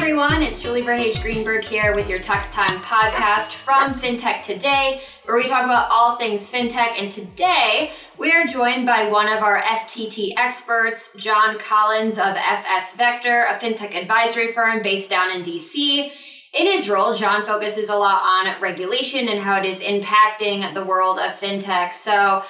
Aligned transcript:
everyone, 0.00 0.40
it's 0.40 0.62
Julie 0.62 0.80
Verhage 0.80 1.20
Greenberg 1.20 1.62
here 1.62 1.94
with 1.94 2.08
your 2.08 2.18
Tux 2.18 2.50
Time 2.50 2.80
podcast 2.80 3.52
from 3.52 3.92
FinTech 3.92 4.42
Today, 4.42 5.02
where 5.26 5.36
we 5.36 5.46
talk 5.46 5.66
about 5.66 5.90
all 5.90 6.16
things 6.16 6.50
FinTech. 6.50 6.98
And 6.98 7.12
today 7.12 7.92
we 8.16 8.32
are 8.32 8.46
joined 8.46 8.86
by 8.86 9.10
one 9.10 9.28
of 9.28 9.42
our 9.42 9.60
FTT 9.60 10.30
experts, 10.38 11.14
John 11.18 11.58
Collins 11.58 12.16
of 12.16 12.34
FS 12.34 12.96
Vector, 12.96 13.44
a 13.50 13.58
FinTech 13.58 13.94
advisory 13.94 14.52
firm 14.52 14.80
based 14.80 15.10
down 15.10 15.32
in 15.32 15.42
DC. 15.42 16.10
In 16.54 16.66
his 16.66 16.88
role, 16.88 17.12
John 17.12 17.44
focuses 17.44 17.90
a 17.90 17.94
lot 17.94 18.22
on 18.22 18.58
regulation 18.58 19.28
and 19.28 19.38
how 19.38 19.58
it 19.58 19.66
is 19.66 19.80
impacting 19.80 20.72
the 20.72 20.82
world 20.82 21.18
of 21.18 21.32
FinTech. 21.32 21.92
So 21.92 22.42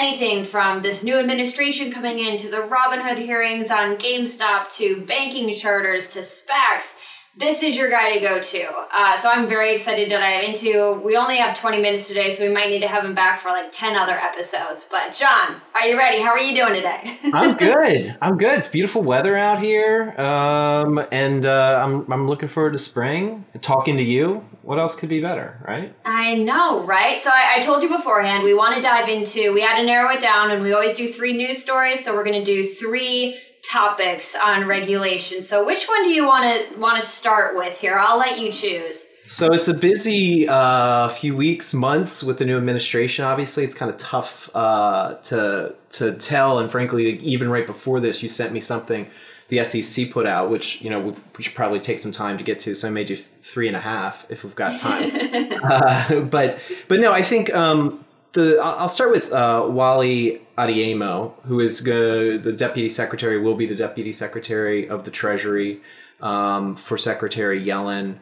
anything 0.00 0.44
from 0.44 0.82
this 0.82 1.02
new 1.04 1.18
administration 1.18 1.92
coming 1.92 2.18
in 2.18 2.36
to 2.38 2.50
the 2.50 2.68
Robinhood 2.68 3.18
hearings 3.18 3.70
on 3.70 3.96
GameStop 3.96 4.68
to 4.76 5.04
banking 5.06 5.52
charters 5.52 6.08
to 6.10 6.20
SPACs. 6.20 6.94
This 7.36 7.64
is 7.64 7.76
your 7.76 7.90
guy 7.90 8.14
to 8.14 8.20
go 8.20 8.40
to. 8.40 8.64
Uh, 8.92 9.16
so 9.16 9.28
I'm 9.28 9.48
very 9.48 9.74
excited 9.74 10.08
to 10.08 10.16
dive 10.16 10.44
into. 10.44 11.00
We 11.04 11.16
only 11.16 11.38
have 11.38 11.58
20 11.58 11.80
minutes 11.80 12.06
today, 12.06 12.30
so 12.30 12.46
we 12.46 12.52
might 12.52 12.68
need 12.68 12.80
to 12.82 12.88
have 12.88 13.04
him 13.04 13.16
back 13.16 13.40
for 13.40 13.48
like 13.48 13.72
10 13.72 13.96
other 13.96 14.16
episodes. 14.16 14.86
But 14.88 15.14
John, 15.14 15.60
are 15.74 15.82
you 15.82 15.98
ready? 15.98 16.22
How 16.22 16.30
are 16.30 16.38
you 16.38 16.54
doing 16.54 16.74
today? 16.74 17.18
I'm 17.34 17.56
good. 17.56 18.16
I'm 18.22 18.36
good. 18.36 18.58
It's 18.58 18.68
beautiful 18.68 19.02
weather 19.02 19.36
out 19.36 19.60
here, 19.60 20.14
um, 20.20 21.04
and 21.10 21.44
uh, 21.44 21.82
I'm 21.84 22.10
I'm 22.12 22.28
looking 22.28 22.48
forward 22.48 22.72
to 22.72 22.78
spring. 22.78 23.44
Talking 23.60 23.96
to 23.96 24.04
you. 24.04 24.44
What 24.64 24.78
else 24.78 24.96
could 24.96 25.10
be 25.10 25.20
better, 25.20 25.62
right? 25.68 25.94
I 26.06 26.34
know, 26.34 26.84
right? 26.84 27.22
So 27.22 27.30
I, 27.30 27.56
I 27.56 27.60
told 27.60 27.82
you 27.82 27.88
beforehand 27.88 28.44
we 28.44 28.54
want 28.54 28.74
to 28.74 28.80
dive 28.80 29.08
into. 29.08 29.52
We 29.52 29.60
had 29.60 29.78
to 29.78 29.84
narrow 29.84 30.10
it 30.10 30.20
down, 30.20 30.50
and 30.50 30.62
we 30.62 30.72
always 30.72 30.94
do 30.94 31.06
three 31.06 31.34
news 31.34 31.62
stories. 31.62 32.02
So 32.02 32.14
we're 32.14 32.24
going 32.24 32.42
to 32.42 32.44
do 32.44 32.66
three 32.66 33.38
topics 33.62 34.34
on 34.34 34.66
regulation. 34.66 35.42
So 35.42 35.66
which 35.66 35.84
one 35.86 36.02
do 36.04 36.10
you 36.10 36.26
want 36.26 36.44
to 36.44 36.78
want 36.78 36.98
to 36.98 37.06
start 37.06 37.56
with 37.56 37.78
here? 37.78 37.96
I'll 37.98 38.18
let 38.18 38.38
you 38.38 38.50
choose. 38.50 39.06
So 39.28 39.52
it's 39.52 39.68
a 39.68 39.74
busy 39.74 40.48
uh, 40.48 41.08
few 41.08 41.36
weeks, 41.36 41.74
months 41.74 42.22
with 42.22 42.38
the 42.38 42.44
new 42.44 42.56
administration. 42.56 43.24
Obviously, 43.24 43.64
it's 43.64 43.74
kind 43.74 43.90
of 43.90 43.98
tough 43.98 44.48
uh, 44.54 45.16
to 45.24 45.74
to 45.90 46.14
tell. 46.14 46.58
And 46.58 46.70
frankly, 46.70 47.18
even 47.18 47.50
right 47.50 47.66
before 47.66 48.00
this, 48.00 48.22
you 48.22 48.30
sent 48.30 48.52
me 48.52 48.60
something 48.60 49.10
the 49.54 49.64
SEC 49.64 50.10
put 50.10 50.26
out, 50.26 50.50
which 50.50 50.82
you 50.82 50.90
know 50.90 51.00
we, 51.36 51.42
should 51.42 51.54
probably 51.54 51.80
take 51.80 51.98
some 51.98 52.12
time 52.12 52.38
to 52.38 52.44
get 52.44 52.58
to. 52.60 52.74
So 52.74 52.88
I 52.88 52.90
made 52.90 53.10
you 53.10 53.16
three 53.16 53.68
and 53.68 53.76
a 53.76 53.80
half 53.80 54.26
if 54.28 54.44
we've 54.44 54.54
got 54.54 54.78
time. 54.78 55.10
uh, 55.62 56.20
but 56.20 56.58
but 56.88 57.00
no, 57.00 57.12
I 57.12 57.22
think 57.22 57.54
um, 57.54 58.04
the 58.32 58.58
I'll 58.62 58.88
start 58.88 59.10
with 59.10 59.32
uh, 59.32 59.66
Wally 59.68 60.42
Adeyemo, 60.58 61.32
who 61.44 61.60
is 61.60 61.82
the 61.82 62.54
deputy 62.56 62.88
secretary, 62.88 63.40
will 63.40 63.54
be 63.56 63.66
the 63.66 63.76
deputy 63.76 64.12
secretary 64.12 64.88
of 64.88 65.04
the 65.04 65.10
Treasury 65.10 65.80
um, 66.20 66.76
for 66.76 66.98
Secretary 66.98 67.64
Yellen. 67.64 68.18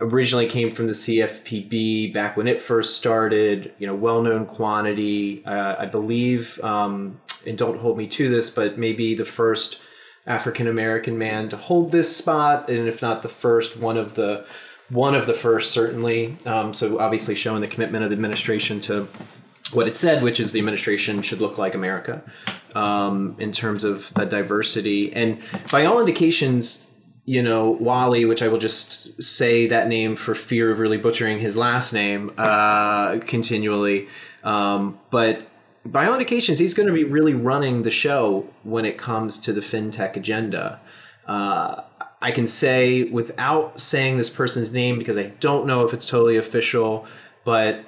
Originally 0.00 0.46
came 0.46 0.70
from 0.70 0.86
the 0.86 0.92
CFPB 0.92 2.14
back 2.14 2.36
when 2.36 2.46
it 2.46 2.62
first 2.62 2.96
started. 2.96 3.72
You 3.78 3.88
know, 3.88 3.94
well-known 3.94 4.46
quantity. 4.46 5.44
Uh, 5.44 5.74
I 5.78 5.86
believe, 5.86 6.62
um, 6.62 7.20
and 7.44 7.58
don't 7.58 7.78
hold 7.78 7.98
me 7.98 8.06
to 8.08 8.28
this, 8.28 8.50
but 8.50 8.78
maybe 8.78 9.16
the 9.16 9.24
first 9.24 9.80
African 10.26 10.68
American 10.68 11.18
man 11.18 11.48
to 11.50 11.56
hold 11.56 11.92
this 11.92 12.14
spot, 12.16 12.68
and 12.70 12.88
if 12.88 13.02
not 13.02 13.22
the 13.22 13.28
first, 13.28 13.76
one 13.76 13.96
of 13.96 14.14
the 14.14 14.46
one 14.90 15.14
of 15.14 15.26
the 15.26 15.34
first 15.34 15.72
certainly. 15.72 16.36
Um, 16.46 16.74
so 16.74 16.98
obviously 16.98 17.34
showing 17.34 17.60
the 17.60 17.68
commitment 17.68 18.04
of 18.04 18.10
the 18.10 18.14
administration 18.14 18.80
to 18.82 19.08
what 19.72 19.88
it 19.88 19.96
said, 19.96 20.22
which 20.22 20.40
is 20.40 20.52
the 20.52 20.58
administration 20.58 21.22
should 21.22 21.40
look 21.40 21.58
like 21.58 21.74
America 21.74 22.22
um, 22.74 23.36
in 23.38 23.52
terms 23.52 23.84
of 23.84 24.12
the 24.14 24.24
diversity. 24.24 25.12
And 25.12 25.40
by 25.70 25.86
all 25.86 26.00
indications, 26.00 26.88
you 27.24 27.42
know, 27.42 27.70
Wally, 27.70 28.24
which 28.24 28.42
I 28.42 28.48
will 28.48 28.58
just 28.58 29.22
say 29.22 29.66
that 29.68 29.88
name 29.88 30.16
for 30.16 30.34
fear 30.34 30.70
of 30.70 30.78
really 30.78 30.98
butchering 30.98 31.38
his 31.40 31.56
last 31.56 31.92
name 31.92 32.32
uh, 32.36 33.18
continually. 33.20 34.08
Um, 34.42 34.98
but 35.10 35.48
by 35.86 36.06
all 36.06 36.14
indications, 36.14 36.58
he's 36.58 36.74
going 36.74 36.86
to 36.86 36.92
be 36.92 37.04
really 37.04 37.34
running 37.34 37.82
the 37.82 37.90
show 37.90 38.48
when 38.62 38.84
it 38.84 38.96
comes 38.96 39.38
to 39.40 39.52
the 39.52 39.60
fintech 39.60 40.16
agenda. 40.16 40.80
Uh, 41.26 41.82
I 42.22 42.32
can 42.32 42.46
say 42.46 43.04
without 43.04 43.80
saying 43.80 44.16
this 44.16 44.30
person's 44.30 44.72
name 44.72 44.98
because 44.98 45.18
I 45.18 45.24
don't 45.40 45.66
know 45.66 45.86
if 45.86 45.92
it's 45.92 46.08
totally 46.08 46.38
official, 46.38 47.06
but 47.44 47.84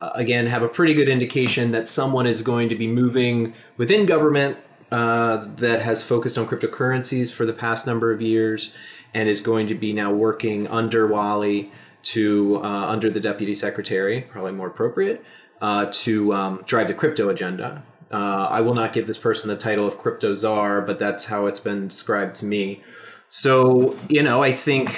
uh, 0.00 0.10
again, 0.14 0.46
have 0.46 0.62
a 0.62 0.68
pretty 0.68 0.92
good 0.92 1.08
indication 1.08 1.70
that 1.70 1.88
someone 1.88 2.26
is 2.26 2.42
going 2.42 2.68
to 2.68 2.74
be 2.74 2.86
moving 2.86 3.54
within 3.78 4.04
government 4.04 4.58
uh, 4.92 5.46
that 5.56 5.80
has 5.80 6.02
focused 6.02 6.36
on 6.36 6.46
cryptocurrencies 6.46 7.32
for 7.32 7.46
the 7.46 7.52
past 7.52 7.86
number 7.86 8.12
of 8.12 8.20
years 8.20 8.74
and 9.14 9.28
is 9.28 9.40
going 9.40 9.66
to 9.68 9.74
be 9.74 9.92
now 9.92 10.12
working 10.12 10.66
under 10.68 11.06
Wally 11.06 11.72
to 12.02 12.60
uh, 12.62 12.86
under 12.86 13.10
the 13.10 13.20
deputy 13.20 13.54
secretary, 13.54 14.20
probably 14.30 14.52
more 14.52 14.68
appropriate, 14.68 15.24
uh, 15.60 15.86
to 15.90 16.32
um, 16.34 16.62
drive 16.66 16.88
the 16.88 16.94
crypto 16.94 17.28
agenda. 17.28 17.82
Uh, 18.10 18.16
I 18.50 18.60
will 18.60 18.74
not 18.74 18.92
give 18.92 19.06
this 19.06 19.18
person 19.18 19.48
the 19.48 19.56
title 19.56 19.86
of 19.86 19.98
crypto 19.98 20.32
czar, 20.32 20.80
but 20.80 20.98
that's 20.98 21.26
how 21.26 21.46
it's 21.46 21.60
been 21.60 21.88
described 21.88 22.36
to 22.36 22.46
me. 22.46 22.82
So 23.28 23.98
you 24.08 24.22
know, 24.22 24.42
I 24.42 24.52
think 24.52 24.96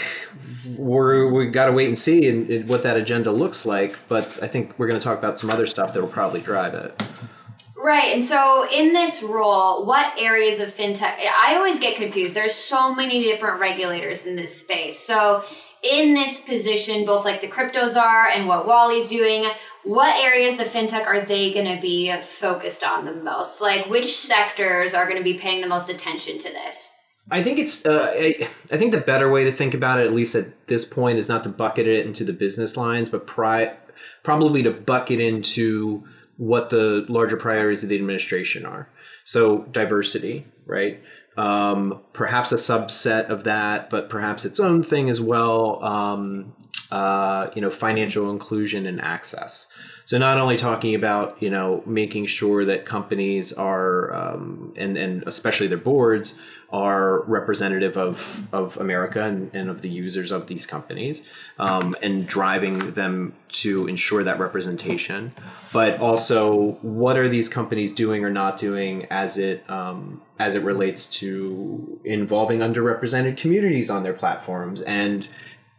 we're 0.77 1.33
we 1.33 1.47
got 1.47 1.67
to 1.67 1.73
wait 1.73 1.87
and 1.87 1.99
see 1.99 2.29
and, 2.29 2.69
what 2.69 2.83
that 2.83 2.97
agenda 2.97 3.33
looks 3.33 3.65
like. 3.65 3.99
But 4.09 4.43
I 4.43 4.49
think 4.49 4.79
we're 4.79 4.89
going 4.89 5.01
to 5.01 5.05
talk 5.05 5.19
about 5.19 5.39
some 5.39 5.51
other 5.51 5.67
stuff 5.67 5.95
that 5.95 6.01
will 6.01 6.09
probably 6.09 6.41
drive 6.41 6.75
it. 6.75 7.03
Right. 7.81 8.13
And 8.13 8.25
so 8.25 8.67
in 8.71 8.93
this 8.93 9.23
role, 9.23 9.87
what 9.87 10.19
areas 10.21 10.61
of 10.61 10.75
fintech 10.75 11.17
I 11.45 11.55
always 11.57 11.79
get 11.79 11.97
confused. 11.97 12.35
There's 12.35 12.55
so 12.55 12.95
many 12.95 13.23
different 13.23 13.61
regulators 13.61 14.27
in 14.27 14.37
this 14.37 14.55
space. 14.55 14.99
So 14.99 15.45
in 15.83 16.13
this 16.13 16.41
position, 16.41 17.05
both 17.05 17.25
like 17.25 17.41
the 17.41 17.47
crypto 17.47 17.87
czar 17.87 18.27
and 18.27 18.49
what 18.49 18.67
Wally's 18.67 19.09
doing, 19.09 19.47
what 19.89 20.23
areas 20.23 20.61
of 20.61 20.69
fintech 20.69 21.07
are 21.07 21.25
they 21.25 21.53
going 21.53 21.65
to 21.65 21.81
be 21.81 22.15
focused 22.21 22.85
on 22.85 23.07
the 23.07 23.15
most? 23.15 23.61
Like 23.61 23.87
which 23.87 24.15
sectors 24.15 24.93
are 24.93 25.07
going 25.07 25.17
to 25.17 25.25
be 25.25 25.39
paying 25.39 25.63
the 25.63 25.69
most 25.69 25.89
attention 25.89 26.39
to 26.39 26.49
this? 26.51 26.93
I 27.31 27.43
think 27.43 27.59
it's. 27.59 27.85
Uh, 27.85 28.11
I, 28.15 28.33
think 28.77 28.93
the 28.93 29.01
better 29.01 29.31
way 29.31 29.45
to 29.45 29.53
think 29.53 29.75
about 29.75 30.01
it, 30.01 30.07
at 30.07 30.13
least 30.13 30.35
at 30.35 30.67
this 30.67 30.87
point, 30.87 31.19
is 31.19 31.29
not 31.29 31.43
to 31.45 31.49
bucket 31.49 31.87
it 31.87 32.07
into 32.07 32.25
the 32.25 32.33
business 32.33 32.77
lines, 32.77 33.09
but 33.09 33.27
pri- 33.27 33.77
probably 34.23 34.63
to 34.63 34.71
bucket 34.71 35.21
into 35.21 36.07
what 36.37 36.71
the 36.71 37.05
larger 37.09 37.37
priorities 37.37 37.83
of 37.83 37.89
the 37.89 37.97
administration 37.97 38.65
are. 38.65 38.91
So 39.25 39.63
diversity, 39.65 40.47
right? 40.67 41.03
Um, 41.37 42.01
perhaps 42.13 42.53
a 42.53 42.57
subset 42.57 43.29
of 43.29 43.45
that, 43.45 43.91
but 43.91 44.09
perhaps 44.09 44.45
its 44.45 44.59
own 44.59 44.83
thing 44.83 45.11
as 45.11 45.21
well. 45.21 45.85
Um, 45.85 46.55
uh, 46.91 47.51
you 47.55 47.61
know, 47.61 47.71
financial 47.71 48.31
inclusion 48.31 48.87
and 48.87 49.01
access. 49.01 49.69
So 50.09 50.17
not 50.17 50.39
only 50.39 50.57
talking 50.57 50.95
about 50.95 51.37
you 51.43 51.51
know 51.51 51.83
making 51.85 52.27
sure 52.27 52.65
that 52.65 52.87
companies 52.87 53.53
are 53.53 54.15
um, 54.15 54.73
and 54.75 54.97
and 54.97 55.23
especially 55.27 55.67
their 55.67 55.77
boards 55.77 56.39
are 56.71 57.25
representative 57.25 57.99
of 57.99 58.49
of 58.53 58.79
America 58.79 59.23
and, 59.23 59.55
and 59.55 59.69
of 59.69 59.83
the 59.83 59.89
users 59.91 60.31
of 60.31 60.47
these 60.47 60.65
companies 60.65 61.27
um, 61.59 61.95
and 62.03 62.27
driving 62.27 62.93
them 62.93 63.35
to 63.49 63.87
ensure 63.87 64.25
that 64.25 64.41
representation, 64.41 65.31
but 65.75 66.01
also 66.01 66.79
what 66.81 67.19
are 67.19 67.29
these 67.29 67.51
companies 67.51 67.95
doing 67.95 68.25
or 68.25 68.31
not 68.31 68.57
doing 68.57 69.07
as 69.11 69.37
it 69.37 69.63
um, 69.69 70.23
as 70.39 70.55
it 70.55 70.63
relates 70.63 71.07
to 71.07 72.01
involving 72.05 72.61
underrepresented 72.61 73.37
communities 73.37 73.91
on 73.91 74.05
their 74.05 74.15
platforms 74.15 74.81
and 74.81 75.29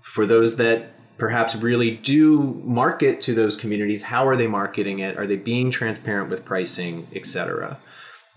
for 0.02 0.28
those 0.28 0.58
that 0.58 0.92
perhaps 1.20 1.56
really 1.56 1.98
do 1.98 2.62
market 2.66 3.22
to 3.22 3.36
those 3.36 3.56
communities. 3.56 4.04
How 4.04 4.28
are 4.28 4.36
they 4.36 4.48
marketing 4.48 5.00
it? 5.00 5.18
Are 5.18 5.28
they 5.28 5.36
being 5.36 5.70
transparent 5.70 6.30
with 6.30 6.46
pricing 6.46 7.08
etc 7.14 7.78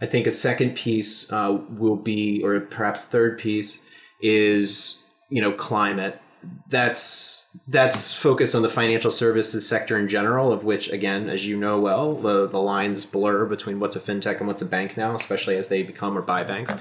i 0.00 0.06
think 0.06 0.26
a 0.26 0.32
second 0.32 0.74
piece 0.74 1.32
uh, 1.32 1.58
will 1.70 1.96
be 1.96 2.42
or 2.44 2.60
perhaps 2.60 3.04
third 3.04 3.38
piece 3.38 3.80
is 4.22 5.02
you 5.32 5.40
know 5.40 5.52
climate. 5.52 6.20
That's 6.68 7.48
that's 7.68 8.12
focused 8.12 8.54
on 8.54 8.62
the 8.62 8.68
financial 8.68 9.10
services 9.10 9.66
sector 9.66 9.98
in 9.98 10.08
general 10.08 10.52
of 10.52 10.64
which 10.64 10.90
again 10.90 11.30
as 11.30 11.46
you 11.46 11.56
know 11.56 11.80
well 11.80 12.14
the, 12.16 12.48
the 12.48 12.58
lines 12.58 13.06
blur 13.06 13.46
between 13.46 13.78
what's 13.78 13.94
a 13.94 14.00
fintech 14.00 14.38
and 14.38 14.48
what's 14.48 14.62
a 14.62 14.66
bank 14.66 14.96
now 14.96 15.14
especially 15.14 15.56
as 15.56 15.68
they 15.68 15.82
become 15.82 16.18
or 16.18 16.22
buy 16.22 16.42
banks 16.42 16.72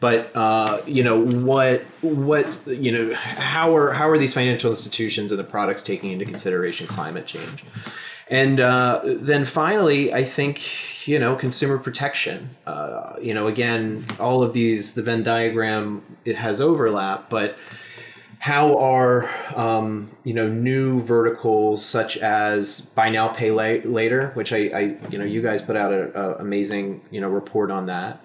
but 0.00 0.34
uh, 0.34 0.80
you 0.86 1.04
know 1.04 1.26
what 1.26 1.82
what 2.00 2.58
you 2.66 2.90
know 2.90 3.14
how 3.14 3.76
are 3.76 3.92
how 3.92 4.08
are 4.08 4.18
these 4.18 4.34
financial 4.34 4.70
institutions 4.70 5.30
and 5.30 5.38
the 5.38 5.44
products 5.44 5.82
taking 5.82 6.10
into 6.10 6.24
consideration 6.24 6.86
climate 6.86 7.26
change? 7.26 7.64
And 8.28 8.60
uh, 8.60 9.00
then 9.04 9.44
finally 9.44 10.14
i 10.14 10.24
think 10.24 11.06
you 11.06 11.18
know 11.18 11.36
consumer 11.36 11.78
protection. 11.78 12.48
Uh, 12.66 13.16
you 13.20 13.34
know 13.34 13.46
again 13.46 14.06
all 14.18 14.42
of 14.42 14.52
these 14.52 14.94
the 14.94 15.02
venn 15.02 15.22
diagram 15.22 16.02
it 16.24 16.36
has 16.36 16.60
overlap 16.60 17.28
but 17.28 17.56
how 18.38 18.78
are 18.78 19.28
um, 19.54 20.10
you 20.24 20.32
know 20.32 20.48
new 20.48 21.02
verticals 21.02 21.84
such 21.84 22.16
as 22.16 22.80
buy 22.96 23.10
now 23.10 23.28
pay 23.28 23.50
later 23.50 24.30
which 24.32 24.52
I, 24.52 24.56
I 24.56 24.80
you 25.10 25.18
know 25.18 25.24
you 25.26 25.42
guys 25.42 25.60
put 25.60 25.76
out 25.76 25.92
an 25.92 26.12
amazing 26.38 27.02
you 27.10 27.20
know 27.20 27.28
report 27.28 27.70
on 27.70 27.86
that 27.86 28.24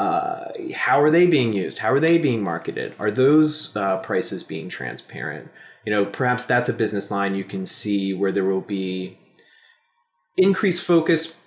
uh, 0.00 0.52
how 0.74 0.98
are 0.98 1.10
they 1.10 1.26
being 1.26 1.52
used? 1.52 1.80
How 1.80 1.92
are 1.92 2.00
they 2.00 2.16
being 2.16 2.42
marketed? 2.42 2.94
Are 2.98 3.10
those 3.10 3.76
uh, 3.76 3.98
prices 3.98 4.42
being 4.42 4.70
transparent? 4.70 5.50
You 5.84 5.92
know, 5.92 6.06
perhaps 6.06 6.46
that's 6.46 6.70
a 6.70 6.72
business 6.72 7.10
line 7.10 7.34
you 7.34 7.44
can 7.44 7.66
see 7.66 8.14
where 8.14 8.32
there 8.32 8.46
will 8.46 8.62
be 8.62 9.18
increased 10.38 10.82
focus 10.82 11.38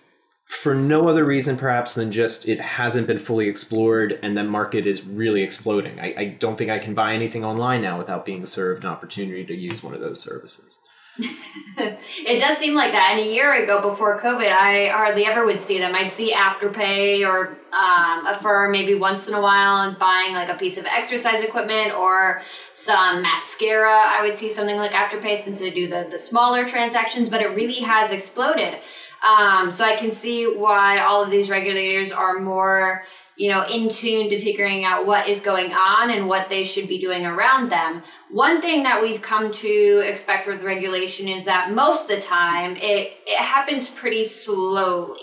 for 0.46 0.76
no 0.76 1.08
other 1.08 1.26
reason 1.26 1.58
perhaps 1.58 1.96
than 1.96 2.12
just 2.12 2.48
it 2.48 2.60
hasn't 2.60 3.08
been 3.08 3.18
fully 3.18 3.50
explored 3.50 4.20
and 4.22 4.38
the 4.38 4.44
market 4.44 4.86
is 4.86 5.04
really 5.04 5.42
exploding. 5.42 6.00
I, 6.00 6.14
I 6.16 6.26
don't 6.26 6.56
think 6.56 6.70
I 6.70 6.78
can 6.78 6.94
buy 6.94 7.16
anything 7.16 7.44
online 7.44 7.82
now 7.82 7.98
without 7.98 8.24
being 8.24 8.46
served 8.46 8.84
an 8.84 8.92
opportunity 8.92 9.46
to 9.46 9.56
use 9.56 9.82
one 9.82 9.96
of 9.96 10.00
those 10.00 10.22
services. 10.22 10.78
it 11.77 12.39
does 12.39 12.57
seem 12.57 12.74
like 12.74 12.92
that. 12.92 13.12
And 13.12 13.19
a 13.19 13.31
year 13.31 13.63
ago, 13.63 13.88
before 13.88 14.19
COVID, 14.19 14.51
I 14.51 14.88
hardly 14.88 15.25
ever 15.25 15.45
would 15.45 15.60
see 15.60 15.77
them. 15.77 15.94
I'd 15.94 16.12
see 16.12 16.33
Afterpay 16.33 17.27
or 17.27 17.57
um, 17.71 18.25
Affirm 18.25 18.71
maybe 18.71 18.95
once 18.95 19.27
in 19.27 19.36
a 19.36 19.42
while 19.42 19.88
and 19.88 19.98
buying 20.00 20.33
like 20.33 20.50
a 20.50 20.56
piece 20.56 20.77
of 20.77 20.86
exercise 20.86 21.44
equipment 21.44 21.94
or 21.94 22.42
some 22.74 23.21
mascara. 23.21 23.92
I 23.92 24.24
would 24.24 24.36
see 24.36 24.50
something 24.50 24.77
like 24.77 24.92
Afterpay 24.92 25.44
since 25.44 25.60
they 25.60 25.69
do 25.69 25.88
the, 25.88 26.07
the 26.10 26.18
smaller 26.18 26.65
transactions, 26.65 27.30
but 27.30 27.42
it 27.42 27.50
really 27.50 27.81
has 27.81 28.12
exploded. 28.12 28.80
Um, 29.24 29.71
so 29.71 29.86
I 29.86 29.95
can 29.95 30.12
see 30.12 30.45
why 30.45 31.00
all 31.00 31.24
of 31.24 31.31
these 31.31 31.50
regulators 31.50 32.12
are 32.12 32.39
more 32.39 33.04
you 33.35 33.50
know, 33.50 33.65
in 33.65 33.89
tune 33.89 34.30
to 34.30 34.39
figuring 34.39 34.85
out 34.85 35.06
what 35.06 35.27
is 35.27 35.41
going 35.41 35.71
on 35.74 36.12
and 36.12 36.27
what 36.27 36.50
they 36.50 36.63
should 36.63 36.88
be 36.88 37.00
doing 37.00 37.25
around 37.25 37.71
them. 37.71 38.03
One 38.30 38.62
thing 38.62 38.83
that 38.83 39.01
we've 39.01 39.21
come 39.21 39.51
to 39.51 40.03
expect 40.06 40.47
with 40.47 40.63
regulation 40.63 41.27
is 41.27 41.45
that 41.45 41.71
most 41.71 42.09
of 42.09 42.15
the 42.15 42.21
time 42.21 42.75
it, 42.75 43.13
it 43.25 43.39
happens 43.39 43.89
pretty 43.89 44.24
slowly. 44.24 45.18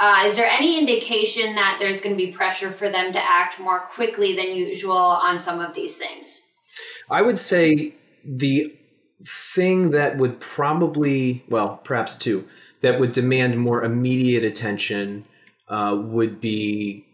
Uh, 0.00 0.22
is 0.24 0.36
there 0.36 0.48
any 0.48 0.78
indication 0.78 1.56
that 1.56 1.78
there's 1.80 2.00
going 2.00 2.16
to 2.16 2.24
be 2.24 2.32
pressure 2.32 2.70
for 2.70 2.88
them 2.88 3.12
to 3.12 3.18
act 3.18 3.58
more 3.58 3.80
quickly 3.80 4.34
than 4.36 4.52
usual 4.54 4.96
on 4.96 5.38
some 5.38 5.60
of 5.60 5.74
these 5.74 5.96
things? 5.96 6.42
I 7.10 7.22
would 7.22 7.38
say 7.38 7.94
the 8.24 8.76
thing 9.26 9.90
that 9.90 10.16
would 10.16 10.38
probably, 10.40 11.44
well, 11.48 11.80
perhaps 11.82 12.16
two, 12.16 12.46
that 12.80 13.00
would 13.00 13.10
demand 13.10 13.58
more 13.58 13.82
immediate 13.82 14.44
attention 14.44 15.24
uh, 15.68 15.96
would 16.00 16.40
be 16.40 17.07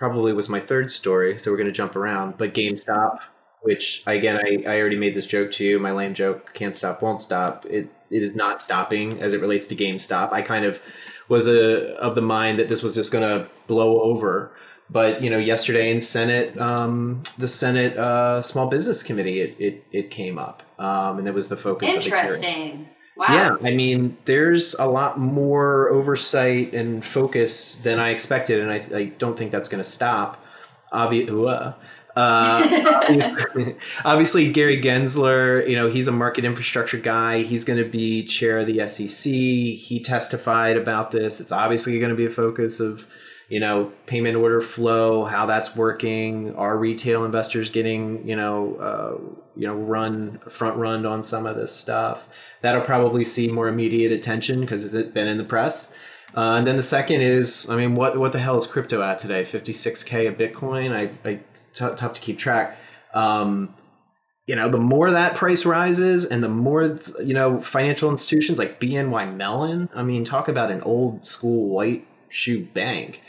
probably 0.00 0.32
was 0.32 0.48
my 0.48 0.58
third 0.58 0.90
story, 0.90 1.38
so 1.38 1.50
we're 1.50 1.58
going 1.58 1.66
to 1.66 1.72
jump 1.72 1.94
around. 1.94 2.38
But 2.38 2.54
GameStop, 2.54 3.20
which 3.60 4.02
again, 4.06 4.38
I, 4.38 4.64
I 4.66 4.80
already 4.80 4.96
made 4.96 5.14
this 5.14 5.26
joke 5.26 5.52
to 5.52 5.64
you, 5.64 5.78
my 5.78 5.92
lame 5.92 6.14
joke, 6.14 6.54
can't 6.54 6.74
stop, 6.74 7.02
won't 7.02 7.20
stop. 7.20 7.66
It 7.66 7.88
it 8.10 8.22
is 8.22 8.34
not 8.34 8.60
stopping 8.60 9.20
as 9.20 9.34
it 9.34 9.40
relates 9.40 9.68
to 9.68 9.76
GameStop. 9.76 10.32
I 10.32 10.42
kind 10.42 10.64
of 10.64 10.80
was 11.28 11.46
a 11.46 11.94
of 11.98 12.14
the 12.14 12.22
mind 12.22 12.58
that 12.58 12.68
this 12.68 12.82
was 12.82 12.94
just 12.94 13.12
going 13.12 13.28
to 13.28 13.48
blow 13.68 14.00
over. 14.00 14.50
But 14.88 15.22
you 15.22 15.28
know, 15.28 15.38
yesterday 15.38 15.92
in 15.92 16.00
Senate, 16.00 16.58
um, 16.58 17.22
the 17.38 17.46
Senate 17.46 17.96
uh, 17.96 18.40
Small 18.40 18.68
Business 18.68 19.02
Committee, 19.02 19.40
it 19.40 19.56
it, 19.60 19.84
it 19.92 20.10
came 20.10 20.38
up, 20.38 20.62
um, 20.80 21.18
and 21.18 21.28
it 21.28 21.34
was 21.34 21.50
the 21.50 21.56
focus. 21.56 21.94
Interesting. 21.94 22.88
Wow. 23.20 23.26
Yeah, 23.34 23.56
I 23.68 23.74
mean, 23.74 24.16
there's 24.24 24.72
a 24.78 24.86
lot 24.86 25.18
more 25.18 25.90
oversight 25.90 26.72
and 26.72 27.04
focus 27.04 27.76
than 27.76 28.00
I 28.00 28.10
expected, 28.10 28.60
and 28.60 28.72
I, 28.72 28.98
I 28.98 29.04
don't 29.18 29.36
think 29.36 29.50
that's 29.50 29.68
going 29.68 29.82
to 29.82 29.88
stop. 29.88 30.42
Obvi- 30.90 31.28
uh, 31.28 31.72
obviously, 32.16 33.76
obviously, 34.06 34.50
Gary 34.50 34.80
Gensler, 34.80 35.68
you 35.68 35.76
know, 35.76 35.90
he's 35.90 36.08
a 36.08 36.12
market 36.12 36.46
infrastructure 36.46 36.96
guy. 36.96 37.42
He's 37.42 37.62
going 37.62 37.78
to 37.78 37.88
be 37.88 38.24
chair 38.24 38.60
of 38.60 38.66
the 38.66 38.88
SEC. 38.88 39.30
He 39.30 40.00
testified 40.02 40.78
about 40.78 41.10
this. 41.10 41.42
It's 41.42 41.52
obviously 41.52 41.98
going 41.98 42.08
to 42.08 42.16
be 42.16 42.24
a 42.24 42.30
focus 42.30 42.80
of, 42.80 43.06
you 43.50 43.60
know, 43.60 43.92
payment 44.06 44.36
order 44.36 44.62
flow, 44.62 45.26
how 45.26 45.44
that's 45.44 45.76
working. 45.76 46.54
Are 46.56 46.78
retail 46.78 47.26
investors 47.26 47.68
getting, 47.68 48.26
you 48.26 48.36
know, 48.36 48.76
uh, 48.76 49.32
you 49.54 49.66
know, 49.66 49.74
run 49.74 50.40
front 50.48 50.78
run 50.78 51.04
on 51.04 51.22
some 51.22 51.44
of 51.44 51.56
this 51.56 51.74
stuff? 51.74 52.26
that'll 52.62 52.82
probably 52.82 53.24
see 53.24 53.48
more 53.48 53.68
immediate 53.68 54.12
attention 54.12 54.60
because 54.60 54.84
it's 54.84 55.10
been 55.12 55.28
in 55.28 55.38
the 55.38 55.44
press. 55.44 55.92
Uh, 56.36 56.54
and 56.54 56.66
then 56.66 56.76
the 56.76 56.82
second 56.82 57.22
is, 57.22 57.68
I 57.68 57.76
mean, 57.76 57.94
what 57.96 58.16
what 58.18 58.32
the 58.32 58.38
hell 58.38 58.56
is 58.56 58.66
crypto 58.66 59.02
at 59.02 59.18
today? 59.18 59.42
Fifty 59.44 59.72
six 59.72 60.04
k 60.04 60.26
a 60.26 60.32
Bitcoin. 60.32 60.92
I, 60.94 61.28
I 61.28 61.34
t- 61.34 61.96
tough 61.96 62.12
to 62.12 62.20
keep 62.20 62.38
track. 62.38 62.76
Um, 63.14 63.74
you 64.46 64.54
know, 64.54 64.68
the 64.68 64.78
more 64.78 65.10
that 65.10 65.34
price 65.34 65.66
rises, 65.66 66.24
and 66.24 66.42
the 66.42 66.48
more 66.48 66.98
you 67.22 67.34
know, 67.34 67.60
financial 67.60 68.10
institutions 68.10 68.58
like 68.58 68.80
BNY 68.80 69.36
Mellon. 69.36 69.88
I 69.94 70.02
mean, 70.02 70.24
talk 70.24 70.48
about 70.48 70.70
an 70.70 70.82
old 70.82 71.26
school 71.26 71.68
white 71.68 72.06
shoe 72.28 72.64
bank. 72.64 73.22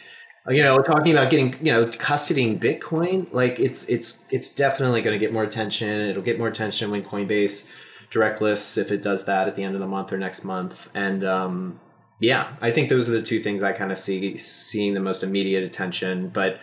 You 0.51 0.63
know, 0.63 0.79
talking 0.81 1.11
about 1.11 1.29
getting 1.29 1.55
you 1.65 1.71
know 1.71 1.85
custodying 1.87 2.59
Bitcoin. 2.59 3.31
Like 3.33 3.59
it's 3.59 3.85
it's 3.85 4.25
it's 4.29 4.53
definitely 4.53 5.01
going 5.01 5.17
to 5.17 5.19
get 5.19 5.33
more 5.33 5.43
attention. 5.43 5.87
It'll 5.89 6.21
get 6.21 6.37
more 6.37 6.47
attention 6.47 6.91
when 6.91 7.03
Coinbase 7.03 7.67
direct 8.11 8.41
lists 8.41 8.77
if 8.77 8.91
it 8.91 9.01
does 9.01 9.25
that 9.25 9.47
at 9.47 9.55
the 9.55 9.63
end 9.63 9.73
of 9.73 9.79
the 9.79 9.87
month 9.87 10.11
or 10.11 10.17
next 10.17 10.43
month. 10.43 10.89
And 10.93 11.23
um, 11.23 11.79
yeah, 12.19 12.53
I 12.61 12.71
think 12.71 12.89
those 12.89 13.09
are 13.09 13.13
the 13.13 13.21
two 13.21 13.41
things 13.41 13.63
I 13.63 13.71
kind 13.71 13.91
of 13.91 13.97
see 13.97 14.37
seeing 14.37 14.93
the 14.93 14.99
most 14.99 15.23
immediate 15.23 15.63
attention. 15.63 16.27
But 16.29 16.59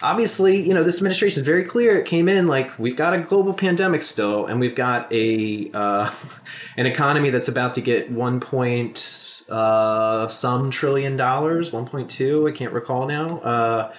obviously, 0.00 0.56
you 0.56 0.74
know, 0.74 0.84
this 0.84 0.98
administration 0.98 1.40
is 1.40 1.46
very 1.46 1.64
clear. 1.64 1.98
It 1.98 2.06
came 2.06 2.28
in 2.28 2.46
like 2.46 2.78
we've 2.78 2.96
got 2.96 3.14
a 3.14 3.18
global 3.18 3.52
pandemic 3.52 4.02
still, 4.02 4.46
and 4.46 4.60
we've 4.60 4.74
got 4.74 5.12
a 5.12 5.70
uh, 5.74 6.10
an 6.76 6.86
economy 6.86 7.30
that's 7.30 7.48
about 7.48 7.74
to 7.74 7.80
get 7.80 8.10
one 8.10 8.40
point 8.40 9.31
uh, 9.52 10.28
some 10.28 10.70
trillion 10.70 11.16
dollars, 11.16 11.72
one 11.72 11.86
point 11.86 12.10
two. 12.10 12.48
I 12.48 12.52
can't 12.52 12.72
recall 12.72 13.06
now. 13.06 13.38
Uh, 13.40 13.94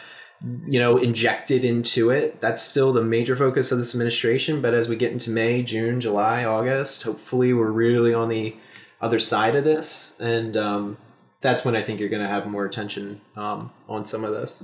you 0.66 0.80
know, 0.80 0.98
injected 0.98 1.64
into 1.64 2.10
it. 2.10 2.42
That's 2.42 2.62
still 2.62 2.92
the 2.92 3.02
major 3.02 3.36
focus 3.36 3.72
of 3.72 3.78
this 3.78 3.96
administration. 3.96 4.62
But 4.62 4.74
as 4.74 4.90
we 4.90 4.98
get 4.98 5.14
into 5.14 5.32
May, 5.32 5.64
June, 5.64 6.02
July, 6.02 6.44
August, 6.44 7.04
hopefully 7.04 7.54
we're 7.54 7.72
really 7.72 8.14
on 8.14 8.28
the 8.28 8.56
other 9.00 9.20
side 9.20 9.56
of 9.56 9.64
this. 9.64 10.18
And 10.20 10.58
um, 10.58 10.98
that's 11.40 11.64
when 11.64 11.78
I 11.78 11.82
think 11.82 12.00
you're 12.00 12.10
going 12.10 12.24
to 12.24 12.28
have 12.28 12.46
more 12.46 12.66
attention 12.66 13.22
um, 13.38 13.72
on 13.88 14.06
some 14.06 14.26
of 14.26 14.34
this. 14.34 14.64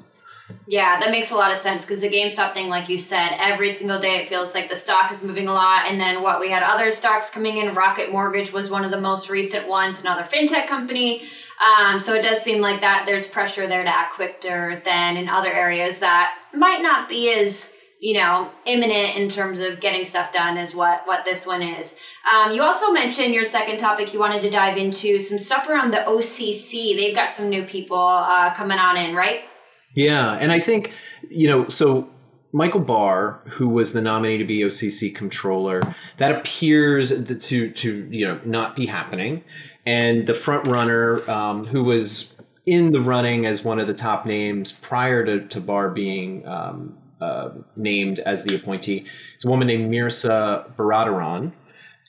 Yeah, 0.67 0.99
that 0.99 1.09
makes 1.09 1.31
a 1.31 1.35
lot 1.35 1.51
of 1.51 1.57
sense 1.57 1.83
because 1.83 2.01
the 2.01 2.09
GameStop 2.09 2.53
thing, 2.53 2.69
like 2.69 2.89
you 2.89 2.97
said, 2.97 3.35
every 3.39 3.69
single 3.69 3.99
day 3.99 4.17
it 4.17 4.29
feels 4.29 4.53
like 4.53 4.69
the 4.69 4.75
stock 4.75 5.11
is 5.11 5.21
moving 5.21 5.47
a 5.47 5.53
lot. 5.53 5.87
And 5.87 5.99
then 5.99 6.21
what 6.21 6.39
we 6.39 6.49
had 6.49 6.61
other 6.61 6.91
stocks 6.91 7.29
coming 7.29 7.57
in. 7.57 7.73
Rocket 7.73 8.11
Mortgage 8.11 8.53
was 8.53 8.69
one 8.69 8.85
of 8.85 8.91
the 8.91 9.01
most 9.01 9.29
recent 9.29 9.67
ones, 9.67 10.01
another 10.01 10.23
fintech 10.23 10.67
company. 10.67 11.23
Um, 11.59 11.99
so 11.99 12.13
it 12.13 12.21
does 12.21 12.41
seem 12.41 12.61
like 12.61 12.81
that 12.81 13.03
there's 13.05 13.27
pressure 13.27 13.67
there 13.67 13.83
to 13.83 13.89
act 13.89 14.13
quicker 14.13 14.81
than 14.85 15.17
in 15.17 15.27
other 15.27 15.51
areas 15.51 15.99
that 15.99 16.35
might 16.53 16.81
not 16.81 17.09
be 17.09 17.33
as 17.33 17.73
you 17.99 18.13
know 18.13 18.49
imminent 18.65 19.17
in 19.17 19.29
terms 19.29 19.59
of 19.59 19.81
getting 19.81 20.05
stuff 20.05 20.31
done 20.31 20.57
as 20.57 20.73
what 20.73 21.05
what 21.05 21.25
this 21.25 21.45
one 21.45 21.61
is 21.61 21.95
um, 22.33 22.53
you 22.53 22.63
also 22.63 22.93
mentioned 22.93 23.33
your 23.33 23.43
second 23.43 23.77
topic 23.77 24.13
you 24.13 24.19
wanted 24.19 24.41
to 24.41 24.49
dive 24.49 24.77
into 24.77 25.19
some 25.19 25.37
stuff 25.37 25.67
around 25.67 25.91
the 25.91 25.97
occ 25.97 26.95
they've 26.95 27.13
got 27.13 27.29
some 27.29 27.49
new 27.49 27.65
people 27.65 27.97
uh, 27.97 28.53
coming 28.53 28.79
on 28.79 28.95
in 28.95 29.13
right 29.13 29.48
yeah 29.95 30.33
and 30.33 30.51
i 30.51 30.59
think 30.59 30.93
you 31.29 31.47
know 31.47 31.67
so 31.69 32.09
Michael 32.51 32.79
Barr, 32.79 33.41
who 33.45 33.69
was 33.69 33.93
the 33.93 34.01
nominee 34.01 34.39
to 34.39 34.43
be 34.43 34.61
OCC 34.61 35.13
comptroller, 35.13 35.83
that 36.17 36.35
appears 36.35 37.11
to 37.11 37.69
to 37.69 38.07
you 38.09 38.25
know 38.25 38.41
not 38.43 38.75
be 38.75 38.87
happening 38.87 39.43
and 39.89 40.27
the 40.27 40.33
front 40.33 40.67
runner 40.67 41.27
um, 41.29 41.65
who 41.65 41.83
was 41.83 42.39
in 42.65 42.91
the 42.91 43.01
running 43.01 43.47
as 43.47 43.65
one 43.65 43.79
of 43.79 43.87
the 43.87 43.93
top 43.93 44.25
names 44.25 44.79
prior 44.81 45.25
to, 45.25 45.47
to 45.47 45.59
Barr 45.59 45.89
being 45.89 46.45
um, 46.47 46.95
uh, 47.19 47.49
named 47.75 48.19
as 48.19 48.43
the 48.43 48.53
appointee 48.55 49.07
is 49.35 49.45
a 49.45 49.49
woman 49.49 49.67
named 49.67 49.91
Mehrsa 49.91 50.71
Baradaran. 50.75 51.51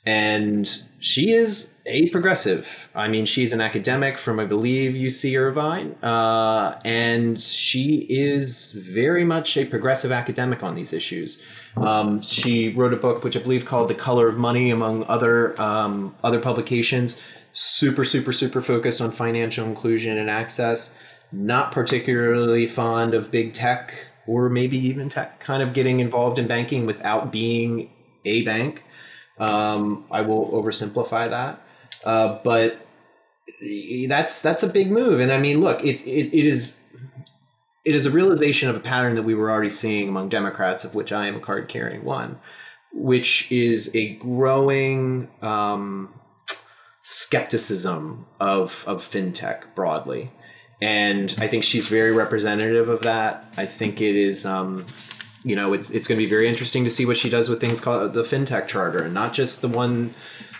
And 0.05 0.69
she 0.99 1.33
is 1.33 1.73
a 1.85 2.09
progressive. 2.09 2.89
I 2.93 3.07
mean, 3.07 3.25
she's 3.25 3.53
an 3.53 3.61
academic 3.61 4.17
from, 4.17 4.39
I 4.39 4.45
believe, 4.45 4.93
UC 4.93 5.37
Irvine. 5.39 5.95
Uh, 6.03 6.79
and 6.85 7.41
she 7.41 8.05
is 8.09 8.71
very 8.73 9.23
much 9.23 9.57
a 9.57 9.65
progressive 9.65 10.11
academic 10.11 10.63
on 10.63 10.75
these 10.75 10.93
issues. 10.93 11.43
Um, 11.77 12.21
she 12.21 12.69
wrote 12.69 12.93
a 12.93 12.97
book, 12.97 13.23
which 13.23 13.35
I 13.35 13.39
believe 13.39 13.65
called 13.65 13.89
The 13.89 13.95
Color 13.95 14.27
of 14.27 14.37
Money, 14.37 14.69
among 14.69 15.05
other, 15.05 15.59
um, 15.59 16.15
other 16.23 16.39
publications 16.39 17.21
super, 17.53 18.05
super, 18.05 18.31
super 18.33 18.61
focused 18.61 19.01
on 19.01 19.11
financial 19.11 19.65
inclusion 19.65 20.17
and 20.17 20.29
access, 20.29 20.97
not 21.31 21.71
particularly 21.71 22.67
fond 22.67 23.13
of 23.13 23.31
big 23.31 23.53
tech 23.53 23.93
or 24.27 24.49
maybe 24.49 24.77
even 24.77 25.09
tech 25.09 25.39
kind 25.39 25.63
of 25.63 25.73
getting 25.73 25.99
involved 25.99 26.39
in 26.39 26.47
banking 26.47 26.85
without 26.85 27.31
being 27.31 27.89
a 28.25 28.43
bank. 28.43 28.83
Um, 29.39 30.05
I 30.11 30.21
will 30.21 30.51
oversimplify 30.51 31.29
that. 31.29 31.61
Uh, 32.03 32.39
but 32.43 32.85
that's 34.07 34.41
that's 34.41 34.63
a 34.63 34.67
big 34.67 34.91
move. 34.91 35.19
And 35.19 35.31
I 35.31 35.37
mean, 35.37 35.61
look, 35.61 35.83
it, 35.83 36.01
it, 36.07 36.35
it 36.35 36.47
is 36.47 36.79
it 37.85 37.95
is 37.95 38.05
a 38.05 38.11
realization 38.11 38.69
of 38.69 38.75
a 38.75 38.79
pattern 38.79 39.15
that 39.15 39.23
we 39.23 39.35
were 39.35 39.49
already 39.51 39.69
seeing 39.69 40.07
among 40.09 40.29
Democrats, 40.29 40.83
of 40.83 40.95
which 40.95 41.11
I 41.11 41.27
am 41.27 41.35
a 41.35 41.39
card 41.39 41.67
carrying 41.67 42.03
one, 42.03 42.39
which 42.93 43.51
is 43.51 43.95
a 43.95 44.15
growing 44.15 45.29
um, 45.41 46.13
skepticism 47.03 48.25
of 48.39 48.83
of 48.87 49.03
fintech 49.03 49.63
broadly. 49.75 50.31
and 50.81 51.35
I 51.37 51.47
think 51.47 51.63
she's 51.63 51.87
very 51.87 52.11
representative 52.11 52.89
of 52.89 53.01
that. 53.03 53.53
I 53.55 53.65
think 53.67 54.01
it 54.01 54.15
is. 54.15 54.45
Um, 54.45 54.85
you 55.43 55.55
know, 55.55 55.73
it's 55.73 55.89
it's 55.89 56.07
going 56.07 56.19
to 56.19 56.23
be 56.23 56.29
very 56.29 56.47
interesting 56.47 56.83
to 56.83 56.89
see 56.89 57.05
what 57.05 57.17
she 57.17 57.29
does 57.29 57.49
with 57.49 57.61
things 57.61 57.79
called 57.79 58.13
the 58.13 58.23
fintech 58.23 58.67
charter, 58.67 59.03
and 59.03 59.13
not 59.13 59.33
just 59.33 59.61
the 59.61 59.67
one 59.67 60.13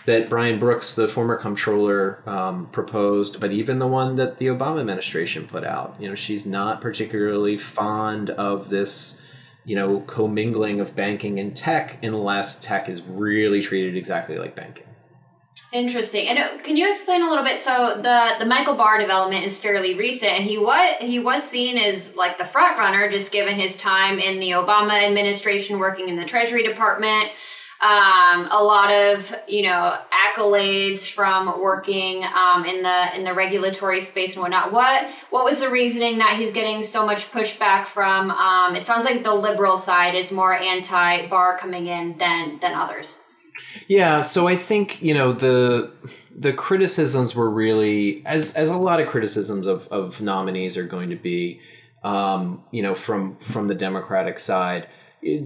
that 0.06 0.28
Brian 0.28 0.58
Brooks, 0.58 0.94
the 0.94 1.06
former 1.06 1.36
comptroller, 1.36 2.22
um, 2.26 2.66
proposed, 2.66 3.40
but 3.40 3.52
even 3.52 3.78
the 3.78 3.86
one 3.86 4.16
that 4.16 4.38
the 4.38 4.46
Obama 4.46 4.80
administration 4.80 5.46
put 5.46 5.64
out. 5.64 5.96
You 6.00 6.08
know, 6.08 6.14
she's 6.14 6.46
not 6.46 6.80
particularly 6.80 7.56
fond 7.56 8.30
of 8.30 8.68
this, 8.68 9.22
you 9.64 9.76
know, 9.76 10.00
commingling 10.00 10.80
of 10.80 10.96
banking 10.96 11.38
and 11.38 11.54
tech 11.56 12.02
unless 12.02 12.58
tech 12.58 12.88
is 12.88 13.02
really 13.02 13.60
treated 13.60 13.96
exactly 13.96 14.38
like 14.38 14.56
banking. 14.56 14.86
Interesting. 15.72 16.28
And 16.28 16.38
uh, 16.38 16.58
can 16.62 16.76
you 16.76 16.90
explain 16.90 17.22
a 17.22 17.28
little 17.28 17.44
bit? 17.44 17.58
So 17.58 17.98
the 18.02 18.34
the 18.38 18.44
Michael 18.44 18.74
Barr 18.74 19.00
development 19.00 19.46
is 19.46 19.58
fairly 19.58 19.94
recent, 19.94 20.32
and 20.32 20.44
he 20.44 20.58
was 20.58 20.96
he 21.00 21.18
was 21.18 21.48
seen 21.48 21.78
as 21.78 22.14
like 22.14 22.36
the 22.36 22.44
front 22.44 22.76
runner, 22.76 23.10
just 23.10 23.32
given 23.32 23.54
his 23.54 23.78
time 23.78 24.18
in 24.18 24.38
the 24.38 24.50
Obama 24.50 25.02
administration, 25.02 25.78
working 25.78 26.10
in 26.10 26.16
the 26.16 26.26
Treasury 26.26 26.62
Department. 26.62 27.30
Um, 27.82 28.46
a 28.52 28.62
lot 28.62 28.92
of 28.92 29.34
you 29.48 29.62
know 29.62 29.98
accolades 30.12 31.10
from 31.10 31.60
working 31.60 32.22
um, 32.24 32.64
in 32.64 32.82
the 32.82 33.16
in 33.16 33.24
the 33.24 33.34
regulatory 33.34 34.00
space 34.00 34.34
and 34.34 34.42
whatnot. 34.42 34.72
What 34.72 35.10
what 35.30 35.44
was 35.44 35.58
the 35.58 35.68
reasoning 35.68 36.18
that 36.18 36.36
he's 36.36 36.52
getting 36.52 36.84
so 36.84 37.04
much 37.04 37.32
pushback 37.32 37.86
from? 37.86 38.30
Um, 38.30 38.76
it 38.76 38.86
sounds 38.86 39.04
like 39.04 39.24
the 39.24 39.34
liberal 39.34 39.76
side 39.76 40.14
is 40.14 40.30
more 40.30 40.56
anti 40.56 41.26
Barr 41.26 41.58
coming 41.58 41.86
in 41.86 42.18
than 42.18 42.60
than 42.60 42.74
others. 42.74 43.20
Yeah, 43.88 44.22
so 44.22 44.46
I 44.46 44.56
think 44.56 45.02
you 45.02 45.14
know 45.14 45.32
the 45.32 45.92
the 46.36 46.52
criticisms 46.52 47.34
were 47.34 47.50
really 47.50 48.22
as 48.24 48.54
as 48.54 48.70
a 48.70 48.76
lot 48.76 49.00
of 49.00 49.08
criticisms 49.08 49.66
of 49.66 49.88
of 49.88 50.20
nominees 50.20 50.76
are 50.76 50.86
going 50.86 51.10
to 51.10 51.16
be, 51.16 51.60
um, 52.04 52.62
you 52.70 52.82
know, 52.82 52.94
from 52.94 53.36
from 53.38 53.68
the 53.68 53.74
Democratic 53.74 54.38
side, 54.38 54.88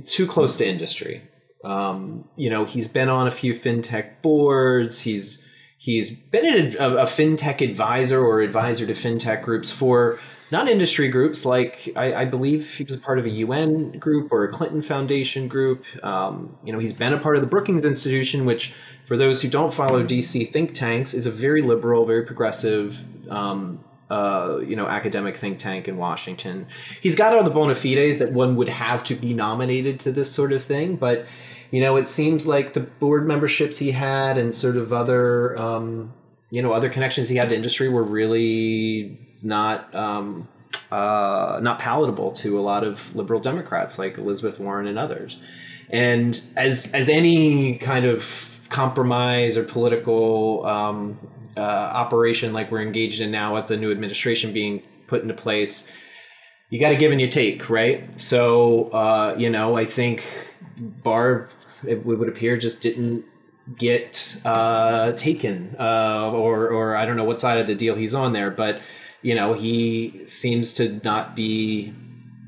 too 0.05 0.27
close 0.27 0.57
to 0.57 0.67
industry. 0.67 1.23
Um, 1.67 2.29
you 2.37 2.49
know, 2.49 2.65
he's 2.65 2.87
been 2.87 3.09
on 3.09 3.27
a 3.27 3.31
few 3.33 3.53
fintech 3.53 4.23
boards. 4.23 5.01
He's 5.01 5.45
he's 5.77 6.15
been 6.15 6.77
a, 6.77 6.95
a 6.95 7.07
fintech 7.07 7.61
advisor 7.61 8.25
or 8.25 8.41
advisor 8.41 8.87
to 8.87 8.93
fintech 8.93 9.43
groups 9.43 9.73
for 9.73 10.21
not 10.53 10.69
industry 10.69 11.09
groups 11.09 11.45
like 11.45 11.93
I, 11.97 12.15
I, 12.15 12.25
believe 12.25 12.73
he 12.77 12.85
was 12.85 12.95
a 12.95 13.01
part 13.01 13.19
of 13.19 13.25
a 13.25 13.31
UN 13.31 13.99
group 13.99 14.31
or 14.31 14.45
a 14.45 14.53
Clinton 14.53 14.81
Foundation 14.81 15.49
group. 15.49 15.85
Um, 16.05 16.57
you 16.65 16.73
know, 16.73 16.79
he's 16.79 16.93
been 16.93 17.13
a 17.13 17.19
part 17.19 17.35
of 17.35 17.43
the 17.43 17.49
Brookings 17.49 17.85
Institution, 17.85 18.45
which, 18.45 18.73
for 19.07 19.17
those 19.17 19.43
who 19.43 19.49
don't 19.49 19.75
follow 19.75 20.05
DC 20.05 20.53
think 20.53 20.73
tanks, 20.73 21.15
is 21.15 21.27
a 21.27 21.33
very 21.33 21.63
liberal, 21.63 22.07
very 22.07 22.25
progressive. 22.25 22.97
Um, 23.29 23.83
uh, 24.09 24.61
you 24.65 24.77
know, 24.77 24.87
academic 24.87 25.37
think 25.37 25.59
tank 25.59 25.89
in 25.89 25.97
Washington. 25.97 26.69
He's 27.01 27.17
got 27.17 27.35
all 27.35 27.43
the 27.43 27.51
bona 27.51 27.75
fides 27.75 28.21
that 28.21 28.31
one 28.33 28.55
would 28.55 28.69
have 28.69 29.03
to 29.05 29.17
be 29.17 29.35
nominated 29.35 29.99
to 30.01 30.13
this 30.13 30.31
sort 30.31 30.53
of 30.53 30.63
thing, 30.63 30.95
but 30.95 31.27
you 31.71 31.81
know, 31.81 31.97
it 31.97 32.09
seems 32.09 32.47
like 32.47 32.73
the 32.73 32.81
board 32.81 33.27
memberships 33.27 33.79
he 33.79 33.91
had 33.91 34.39
and 34.39 34.55
sort 34.55 34.77
of 34.77 34.93
other, 34.93 35.59
um, 35.59 36.13
you 36.51 36.63
know, 36.63 36.73
other 36.73 36.89
connections 36.89 37.29
he 37.29 37.37
had 37.37 37.49
to 37.49 37.57
industry 37.57 37.89
were 37.89 38.05
really 38.05 39.19
not 39.43 39.95
um, 39.95 40.49
uh, 40.91 41.59
not 41.63 41.79
palatable 41.79 42.33
to 42.33 42.59
a 42.59 42.63
lot 42.63 42.85
of 42.85 43.15
liberal 43.17 43.41
Democrats 43.41 43.99
like 43.99 44.19
Elizabeth 44.19 44.59
Warren 44.59 44.87
and 44.87 44.99
others. 44.99 45.39
And 45.91 46.41
as 46.57 46.93
as 46.93 47.09
any 47.09 47.79
kind 47.79 48.07
of 48.07 48.61
compromise 48.69 49.57
or 49.57 49.65
political 49.65 50.67
um, 50.67 51.19
uh, 51.57 51.61
operation 51.61 52.53
like 52.53 52.71
we're 52.71 52.83
engaged 52.83 53.21
in 53.21 53.31
now 53.31 53.55
with 53.55 53.69
the 53.69 53.77
new 53.77 53.91
administration 53.91 54.53
being 54.53 54.83
put 55.07 55.23
into 55.23 55.35
place, 55.35 55.89
you 56.71 56.81
got 56.81 56.91
to 56.91 56.97
give 56.97 57.13
and 57.13 57.21
you 57.21 57.29
take, 57.29 57.71
right? 57.71 58.21
So 58.21 58.91
uh, 58.91 59.35
you 59.39 59.51
know, 59.51 59.77
I 59.77 59.85
think 59.85 60.25
Barr, 60.79 61.49
it 61.87 62.05
would 62.05 62.29
appear, 62.29 62.57
just 62.57 62.83
didn't 62.83 63.25
get 63.77 64.41
uh, 64.45 65.13
taken, 65.13 65.75
uh, 65.79 66.31
or 66.31 66.69
or 66.69 66.97
I 66.97 67.05
don't 67.05 67.17
know 67.17 67.25
what 67.25 67.41
side 67.41 67.59
of 67.59 67.67
the 67.67 67.75
deal 67.75 67.95
he's 67.95 68.15
on 68.15 68.33
there, 68.33 68.51
but 68.51 68.81
you 69.23 69.35
know, 69.35 69.55
he 69.55 70.23
seems 70.27 70.75
to 70.75 71.01
not 71.03 71.35
be 71.35 71.93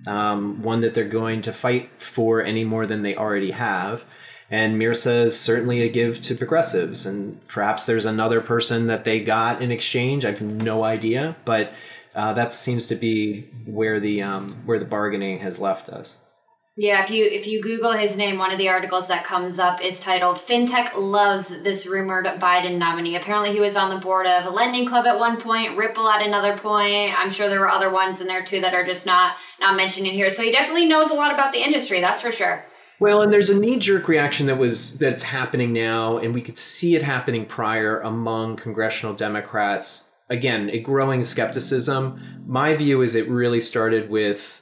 um, 0.07 0.63
one 0.63 0.81
that 0.83 0.95
they're 0.95 1.09
going 1.09 1.43
to 1.43 1.53
fight 1.53 1.91
for 2.01 2.43
any 2.43 2.65
more 2.65 2.87
than 2.87 3.03
they 3.03 3.17
already 3.17 3.51
have. 3.51 4.05
And 4.51 4.81
Mehrsa 4.81 5.25
is 5.25 5.39
certainly 5.39 5.83
a 5.83 5.89
give 5.89 6.21
to 6.23 6.35
progressives, 6.35 7.05
and 7.05 7.47
perhaps 7.49 7.85
there's 7.85 8.07
another 8.07 8.41
person 8.41 8.87
that 8.87 9.05
they 9.05 9.21
got 9.21 9.61
in 9.61 9.71
exchange. 9.71 10.25
I 10.25 10.31
have 10.31 10.41
no 10.41 10.85
idea, 10.85 11.37
but 11.45 11.73
uh, 12.15 12.33
that 12.33 12.55
seems 12.55 12.87
to 12.89 12.95
be 12.95 13.43
where 13.67 14.01
the 14.01 14.23
um, 14.23 14.57
where 14.65 14.79
the 14.79 14.87
bargaining 14.87 15.41
has 15.41 15.59
left 15.59 15.91
us. 15.91 16.19
Yeah, 16.81 17.03
if 17.03 17.11
you 17.11 17.25
if 17.25 17.49
you 17.49 17.61
Google 17.61 17.91
his 17.91 18.17
name, 18.17 18.39
one 18.39 18.53
of 18.53 18.59
the 18.59 18.69
articles 18.69 19.09
that 19.09 19.25
comes 19.25 19.59
up 19.59 19.83
is 19.83 19.99
titled 19.99 20.37
"FinTech 20.37 20.93
loves 20.95 21.49
this 21.63 21.87
rumored 21.89 22.27
Biden 22.27 22.79
nominee." 22.79 23.17
Apparently, 23.17 23.51
he 23.51 23.59
was 23.59 23.75
on 23.75 23.91
the 23.91 23.97
board 23.97 24.29
of 24.29 24.47
a 24.47 24.57
LendingClub 24.57 25.05
at 25.05 25.19
one 25.19 25.41
point, 25.41 25.77
Ripple 25.77 26.09
at 26.09 26.25
another 26.25 26.57
point. 26.57 27.19
I'm 27.19 27.31
sure 27.31 27.49
there 27.49 27.59
were 27.59 27.69
other 27.69 27.91
ones 27.91 28.21
in 28.21 28.29
there 28.29 28.45
too 28.45 28.61
that 28.61 28.75
are 28.75 28.87
just 28.87 29.07
not 29.07 29.35
not 29.59 29.75
mentioned 29.75 30.07
in 30.07 30.15
here. 30.15 30.31
So 30.31 30.45
he 30.45 30.53
definitely 30.53 30.87
knows 30.87 31.11
a 31.11 31.15
lot 31.15 31.35
about 31.35 31.51
the 31.51 31.59
industry. 31.59 32.01
That's 32.01 32.23
for 32.23 32.31
sure. 32.31 32.65
Well, 33.01 33.23
and 33.23 33.33
there's 33.33 33.51
a 33.51 33.59
knee 33.59 33.81
jerk 33.81 34.07
reaction 34.07 34.47
that 34.47 34.59
was 34.59 34.99
that's 34.99 35.25
happening 35.25 35.73
now, 35.73 36.19
and 36.19 36.33
we 36.33 36.43
could 36.43 36.59
see 36.59 36.95
it 36.95 37.03
happening 37.03 37.45
prior 37.45 37.99
among 37.99 38.55
congressional 38.55 39.17
Democrats. 39.17 40.11
Again, 40.31 40.71
a 40.71 40.79
growing 40.79 41.25
skepticism. 41.25 42.21
My 42.47 42.77
view 42.77 43.03
is 43.03 43.17
it 43.17 43.29
really 43.29 43.61
started 43.61 44.09
with 44.11 44.58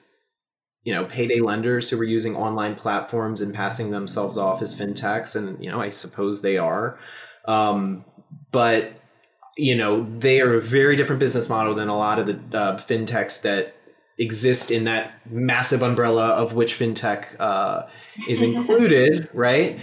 you 0.87 0.95
know 0.95 1.05
payday 1.05 1.40
lenders 1.40 1.90
who 1.90 1.99
were 1.99 2.05
using 2.05 2.37
online 2.37 2.76
platforms 2.76 3.43
and 3.43 3.52
passing 3.52 3.90
themselves 3.90 4.38
off 4.38 4.62
as 4.62 4.73
fintechs 4.73 5.35
and 5.35 5.62
you 5.62 5.69
know 5.69 5.81
i 5.81 5.90
suppose 5.90 6.40
they 6.40 6.57
are. 6.57 6.99
Um, 7.47 8.05
but 8.52 8.93
you 9.57 9.75
know 9.75 10.07
they 10.19 10.40
are 10.40 10.55
a 10.55 10.62
very 10.62 10.95
different 10.95 11.19
business 11.19 11.49
model 11.49 11.75
than 11.75 11.88
a 11.88 11.99
lot 11.99 12.21
of 12.21 12.26
the 12.26 12.57
uh, 12.57 12.76
fintechs 12.78 13.43
that 13.43 13.75
exist 14.18 14.70
in 14.70 14.85
that 14.85 15.12
massive 15.30 15.82
umbrella 15.82 16.28
of 16.28 16.54
which 16.54 16.78
fintech 16.78 17.38
uh, 17.38 17.87
is 18.28 18.42
included 18.42 19.28
right 19.35 19.78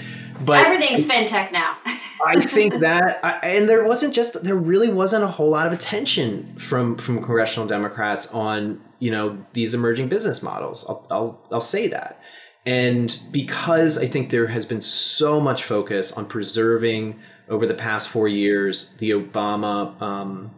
but 0.45 0.65
everything's 0.65 1.05
fintech 1.05 1.51
now 1.51 1.77
I 2.25 2.41
think 2.41 2.73
that, 2.79 3.19
I, 3.23 3.39
and 3.43 3.69
there 3.69 3.83
wasn't 3.83 4.13
just 4.13 4.43
there 4.43 4.55
really 4.55 4.91
wasn't 4.91 5.23
a 5.23 5.27
whole 5.27 5.49
lot 5.49 5.67
of 5.67 5.73
attention 5.73 6.55
from 6.57 6.97
from 6.97 7.17
congressional 7.17 7.67
Democrats 7.67 8.31
on 8.31 8.81
you 8.99 9.11
know 9.11 9.37
these 9.53 9.73
emerging 9.73 10.09
business 10.09 10.41
models. 10.41 10.85
I'll 10.87 11.07
I'll, 11.09 11.47
I'll 11.51 11.61
say 11.61 11.87
that, 11.87 12.19
and 12.65 13.17
because 13.31 13.97
I 13.97 14.07
think 14.07 14.29
there 14.29 14.47
has 14.47 14.65
been 14.65 14.81
so 14.81 15.39
much 15.39 15.63
focus 15.63 16.11
on 16.11 16.25
preserving 16.25 17.19
over 17.49 17.65
the 17.65 17.73
past 17.73 18.09
four 18.09 18.27
years 18.27 18.93
the 18.97 19.11
Obama. 19.11 19.99
Um, 20.01 20.51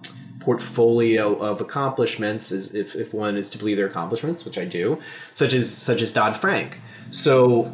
portfolio 0.46 1.36
of 1.36 1.60
accomplishments 1.60 2.52
is 2.52 2.74
if, 2.74 2.96
if 2.96 3.14
one 3.14 3.36
is 3.36 3.50
to 3.50 3.58
believe 3.58 3.78
their 3.78 3.88
accomplishments 3.88 4.46
which 4.46 4.58
i 4.58 4.64
do 4.64 4.98
such 5.34 5.54
as 5.54 5.70
such 5.70 6.02
as 6.02 6.14
dodd-frank 6.14 6.80
so 7.10 7.72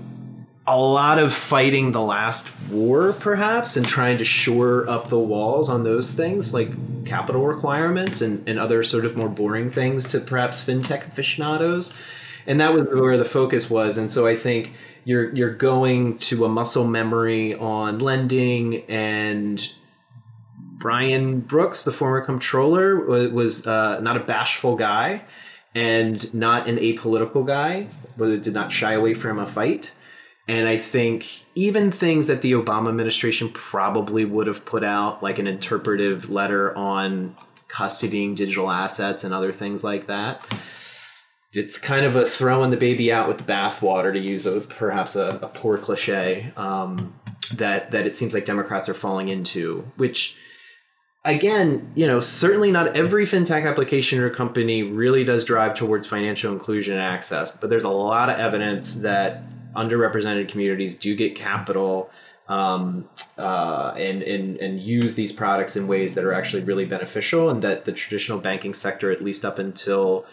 a 0.67 0.79
lot 0.79 1.17
of 1.17 1.33
fighting 1.33 1.91
the 1.91 2.01
last 2.01 2.49
war, 2.69 3.13
perhaps, 3.13 3.77
and 3.77 3.85
trying 3.85 4.17
to 4.19 4.25
shore 4.25 4.87
up 4.87 5.09
the 5.09 5.19
walls 5.19 5.69
on 5.69 5.83
those 5.83 6.13
things, 6.13 6.53
like 6.53 6.69
capital 7.05 7.45
requirements 7.45 8.21
and, 8.21 8.47
and 8.47 8.59
other 8.59 8.83
sort 8.83 9.05
of 9.05 9.17
more 9.17 9.27
boring 9.27 9.71
things 9.71 10.05
to 10.09 10.19
perhaps 10.19 10.63
fintech 10.63 11.07
aficionados. 11.07 11.93
And 12.45 12.61
that 12.61 12.73
was 12.73 12.85
where 12.87 13.17
the 13.17 13.25
focus 13.25 13.69
was. 13.69 13.97
And 13.97 14.11
so 14.11 14.27
I 14.27 14.35
think 14.35 14.73
you're 15.03 15.33
you're 15.33 15.53
going 15.53 16.19
to 16.19 16.45
a 16.45 16.49
muscle 16.49 16.85
memory 16.85 17.55
on 17.55 17.99
lending 17.99 18.83
and 18.83 19.73
Brian 20.81 21.39
Brooks, 21.41 21.83
the 21.83 21.91
former 21.91 22.21
comptroller, 22.21 23.29
was 23.29 23.67
uh, 23.67 23.99
not 24.01 24.17
a 24.17 24.19
bashful 24.19 24.75
guy 24.75 25.23
and 25.75 26.33
not 26.33 26.67
an 26.67 26.77
apolitical 26.77 27.45
guy, 27.45 27.87
but 28.17 28.41
did 28.41 28.53
not 28.53 28.71
shy 28.71 28.93
away 28.93 29.13
from 29.13 29.39
a 29.39 29.45
fight. 29.45 29.93
And 30.47 30.67
I 30.67 30.77
think 30.77 31.45
even 31.55 31.91
things 31.91 32.27
that 32.27 32.41
the 32.41 32.53
Obama 32.53 32.89
administration 32.89 33.49
probably 33.51 34.25
would 34.25 34.47
have 34.47 34.65
put 34.65 34.83
out, 34.83 35.21
like 35.21 35.39
an 35.39 35.47
interpretive 35.47 36.29
letter 36.29 36.75
on 36.75 37.37
custodying 37.69 38.35
digital 38.35 38.69
assets 38.69 39.23
and 39.23 39.33
other 39.33 39.53
things 39.53 39.83
like 39.83 40.07
that, 40.07 40.43
it's 41.53 41.77
kind 41.77 42.05
of 42.05 42.15
a 42.15 42.25
throwing 42.25 42.71
the 42.71 42.77
baby 42.77 43.13
out 43.13 43.27
with 43.27 43.37
the 43.37 43.43
bathwater, 43.43 44.11
to 44.11 44.19
use 44.19 44.45
a 44.45 44.61
perhaps 44.61 45.15
a, 45.15 45.39
a 45.43 45.47
poor 45.47 45.77
cliche 45.77 46.51
um, 46.57 47.13
that 47.53 47.91
that 47.91 48.07
it 48.07 48.17
seems 48.17 48.33
like 48.33 48.45
Democrats 48.45 48.89
are 48.89 48.93
falling 48.93 49.27
into, 49.27 49.85
which 49.97 50.37
again, 51.23 51.91
you 51.95 52.07
know, 52.07 52.19
certainly 52.19 52.71
not 52.71 52.95
every 52.95 53.25
fintech 53.25 53.67
application 53.67 54.19
or 54.19 54.29
company 54.29 54.83
really 54.83 55.23
does 55.23 55.45
drive 55.45 55.73
towards 55.73 56.07
financial 56.07 56.51
inclusion 56.51 56.93
and 56.93 57.01
access, 57.01 57.51
but 57.51 57.69
there's 57.69 57.83
a 57.83 57.89
lot 57.89 58.29
of 58.29 58.39
evidence 58.39 58.95
that 58.95 59.43
underrepresented 59.75 60.49
communities 60.49 60.95
do 60.95 61.15
get 61.15 61.35
capital 61.35 62.09
um, 62.49 63.07
uh, 63.37 63.93
and, 63.95 64.23
and 64.23 64.57
and 64.57 64.81
use 64.81 65.15
these 65.15 65.31
products 65.31 65.77
in 65.77 65.87
ways 65.87 66.15
that 66.15 66.25
are 66.25 66.33
actually 66.33 66.63
really 66.63 66.83
beneficial, 66.83 67.49
and 67.49 67.61
that 67.61 67.85
the 67.85 67.93
traditional 67.93 68.39
banking 68.39 68.73
sector, 68.73 69.09
at 69.09 69.23
least 69.23 69.45
up 69.45 69.57
until 69.57 70.25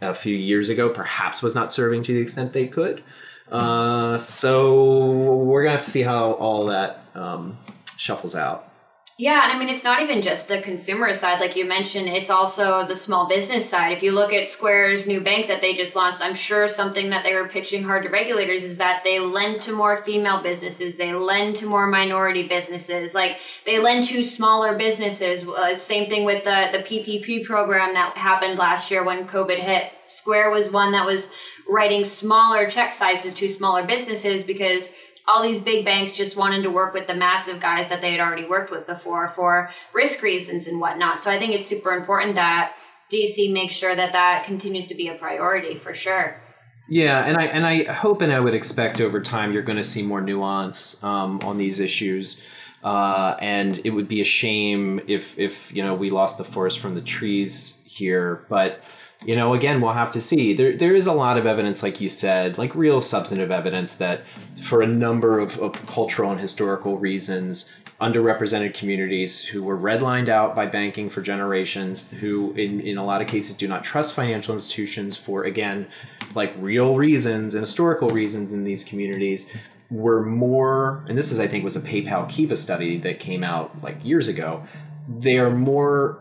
a 0.00 0.14
few 0.14 0.34
years 0.34 0.68
ago, 0.68 0.88
perhaps 0.88 1.42
was 1.42 1.54
not 1.54 1.72
serving 1.72 2.02
to 2.02 2.12
the 2.12 2.20
extent 2.20 2.52
they 2.52 2.66
could. 2.66 3.04
Uh, 3.52 4.18
so 4.18 5.36
we're 5.36 5.62
gonna 5.62 5.76
have 5.76 5.84
to 5.84 5.90
see 5.90 6.02
how 6.02 6.32
all 6.32 6.66
that 6.66 7.04
um, 7.14 7.56
shuffles 7.96 8.34
out. 8.34 8.73
Yeah, 9.16 9.44
and 9.44 9.52
I 9.52 9.58
mean, 9.60 9.68
it's 9.68 9.84
not 9.84 10.02
even 10.02 10.22
just 10.22 10.48
the 10.48 10.60
consumer 10.60 11.14
side, 11.14 11.38
like 11.38 11.54
you 11.54 11.64
mentioned, 11.64 12.08
it's 12.08 12.30
also 12.30 12.84
the 12.84 12.96
small 12.96 13.28
business 13.28 13.68
side. 13.68 13.92
If 13.92 14.02
you 14.02 14.10
look 14.10 14.32
at 14.32 14.48
Square's 14.48 15.06
new 15.06 15.20
bank 15.20 15.46
that 15.46 15.60
they 15.60 15.72
just 15.72 15.94
launched, 15.94 16.20
I'm 16.20 16.34
sure 16.34 16.66
something 16.66 17.10
that 17.10 17.22
they 17.22 17.32
were 17.32 17.46
pitching 17.46 17.84
hard 17.84 18.02
to 18.02 18.08
regulators 18.08 18.64
is 18.64 18.76
that 18.78 19.04
they 19.04 19.20
lend 19.20 19.62
to 19.62 19.72
more 19.72 19.98
female 19.98 20.42
businesses, 20.42 20.98
they 20.98 21.14
lend 21.14 21.54
to 21.56 21.66
more 21.66 21.86
minority 21.86 22.48
businesses, 22.48 23.14
like 23.14 23.36
they 23.64 23.78
lend 23.78 24.02
to 24.04 24.20
smaller 24.20 24.76
businesses. 24.76 25.46
Uh, 25.46 25.76
same 25.76 26.08
thing 26.08 26.24
with 26.24 26.42
the, 26.42 26.70
the 26.72 26.78
PPP 26.78 27.44
program 27.44 27.94
that 27.94 28.18
happened 28.18 28.58
last 28.58 28.90
year 28.90 29.04
when 29.04 29.28
COVID 29.28 29.60
hit. 29.60 29.92
Square 30.08 30.50
was 30.50 30.72
one 30.72 30.90
that 30.90 31.06
was 31.06 31.30
writing 31.68 32.04
smaller 32.04 32.68
check 32.68 32.92
sizes 32.92 33.32
to 33.34 33.48
smaller 33.48 33.86
businesses 33.86 34.42
because 34.42 34.88
all 35.26 35.42
these 35.42 35.60
big 35.60 35.84
banks 35.84 36.12
just 36.12 36.36
wanted 36.36 36.62
to 36.62 36.70
work 36.70 36.92
with 36.92 37.06
the 37.06 37.14
massive 37.14 37.60
guys 37.60 37.88
that 37.88 38.00
they 38.00 38.10
had 38.10 38.20
already 38.20 38.44
worked 38.44 38.70
with 38.70 38.86
before 38.86 39.30
for 39.30 39.70
risk 39.92 40.22
reasons 40.22 40.66
and 40.66 40.80
whatnot. 40.80 41.22
So 41.22 41.30
I 41.30 41.38
think 41.38 41.52
it's 41.52 41.66
super 41.66 41.92
important 41.92 42.34
that 42.34 42.76
DC 43.10 43.52
makes 43.52 43.74
sure 43.74 43.94
that 43.94 44.12
that 44.12 44.44
continues 44.44 44.86
to 44.88 44.94
be 44.94 45.08
a 45.08 45.14
priority 45.14 45.76
for 45.76 45.94
sure. 45.94 46.40
Yeah, 46.88 47.24
and 47.24 47.38
I 47.38 47.44
and 47.46 47.66
I 47.66 47.84
hope 47.84 48.20
and 48.20 48.30
I 48.30 48.40
would 48.40 48.54
expect 48.54 49.00
over 49.00 49.20
time 49.22 49.52
you're 49.52 49.62
going 49.62 49.78
to 49.78 49.82
see 49.82 50.02
more 50.02 50.20
nuance 50.20 51.02
um, 51.02 51.40
on 51.42 51.56
these 51.56 51.80
issues. 51.80 52.42
Uh, 52.82 53.36
and 53.40 53.80
it 53.84 53.90
would 53.90 54.08
be 54.08 54.20
a 54.20 54.24
shame 54.24 55.00
if 55.06 55.38
if 55.38 55.72
you 55.72 55.82
know 55.82 55.94
we 55.94 56.10
lost 56.10 56.36
the 56.36 56.44
forest 56.44 56.80
from 56.80 56.94
the 56.94 57.00
trees 57.00 57.80
here, 57.86 58.44
but 58.50 58.82
you 59.24 59.34
know, 59.34 59.54
again, 59.54 59.80
we'll 59.80 59.92
have 59.92 60.10
to 60.12 60.20
see. 60.20 60.52
There, 60.52 60.76
there 60.76 60.94
is 60.94 61.06
a 61.06 61.12
lot 61.12 61.38
of 61.38 61.46
evidence, 61.46 61.82
like 61.82 62.00
you 62.00 62.08
said, 62.08 62.58
like 62.58 62.74
real 62.74 63.00
substantive 63.00 63.50
evidence 63.50 63.96
that 63.96 64.22
for 64.62 64.82
a 64.82 64.86
number 64.86 65.38
of, 65.38 65.58
of 65.58 65.86
cultural 65.86 66.30
and 66.30 66.40
historical 66.40 66.98
reasons, 66.98 67.72
underrepresented 68.00 68.74
communities 68.74 69.42
who 69.42 69.62
were 69.62 69.78
redlined 69.78 70.28
out 70.28 70.54
by 70.54 70.66
banking 70.66 71.08
for 71.08 71.22
generations, 71.22 72.10
who 72.20 72.52
in, 72.52 72.80
in 72.80 72.98
a 72.98 73.04
lot 73.04 73.22
of 73.22 73.28
cases 73.28 73.56
do 73.56 73.68
not 73.68 73.84
trust 73.84 74.14
financial 74.14 74.52
institutions 74.52 75.16
for, 75.16 75.44
again, 75.44 75.86
like 76.34 76.52
real 76.58 76.96
reasons 76.96 77.54
and 77.54 77.62
historical 77.62 78.10
reasons 78.10 78.52
in 78.52 78.64
these 78.64 78.84
communities, 78.84 79.50
were 79.90 80.24
more, 80.24 81.04
and 81.08 81.16
this 81.16 81.30
is, 81.30 81.38
I 81.38 81.46
think, 81.46 81.62
was 81.62 81.76
a 81.76 81.80
PayPal 81.80 82.28
Kiva 82.28 82.56
study 82.56 82.98
that 82.98 83.20
came 83.20 83.44
out 83.44 83.80
like 83.82 84.04
years 84.04 84.28
ago. 84.28 84.64
They 85.08 85.38
are 85.38 85.50
more 85.50 86.18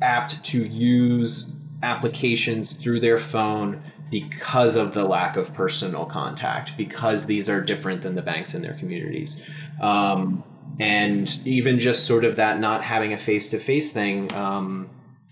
apt 0.00 0.44
to 0.44 0.64
use 0.64 1.52
applications 1.82 2.72
through 2.72 3.00
their 3.00 3.18
phone 3.18 3.82
because 4.10 4.76
of 4.76 4.94
the 4.94 5.04
lack 5.04 5.36
of 5.36 5.52
personal 5.54 6.06
contact, 6.06 6.76
because 6.76 7.26
these 7.26 7.48
are 7.48 7.60
different 7.60 8.02
than 8.02 8.14
the 8.14 8.22
banks 8.22 8.54
in 8.54 8.62
their 8.62 8.74
communities. 8.74 9.40
Um, 9.80 10.42
and 10.80 11.40
even 11.44 11.78
just 11.78 12.06
sort 12.06 12.24
of 12.24 12.36
that 12.36 12.60
not 12.60 12.82
having 12.82 13.12
a 13.12 13.18
face 13.18 13.50
to 13.50 13.58
face 13.58 13.92
thing. 13.92 14.32
Um, 14.32 14.90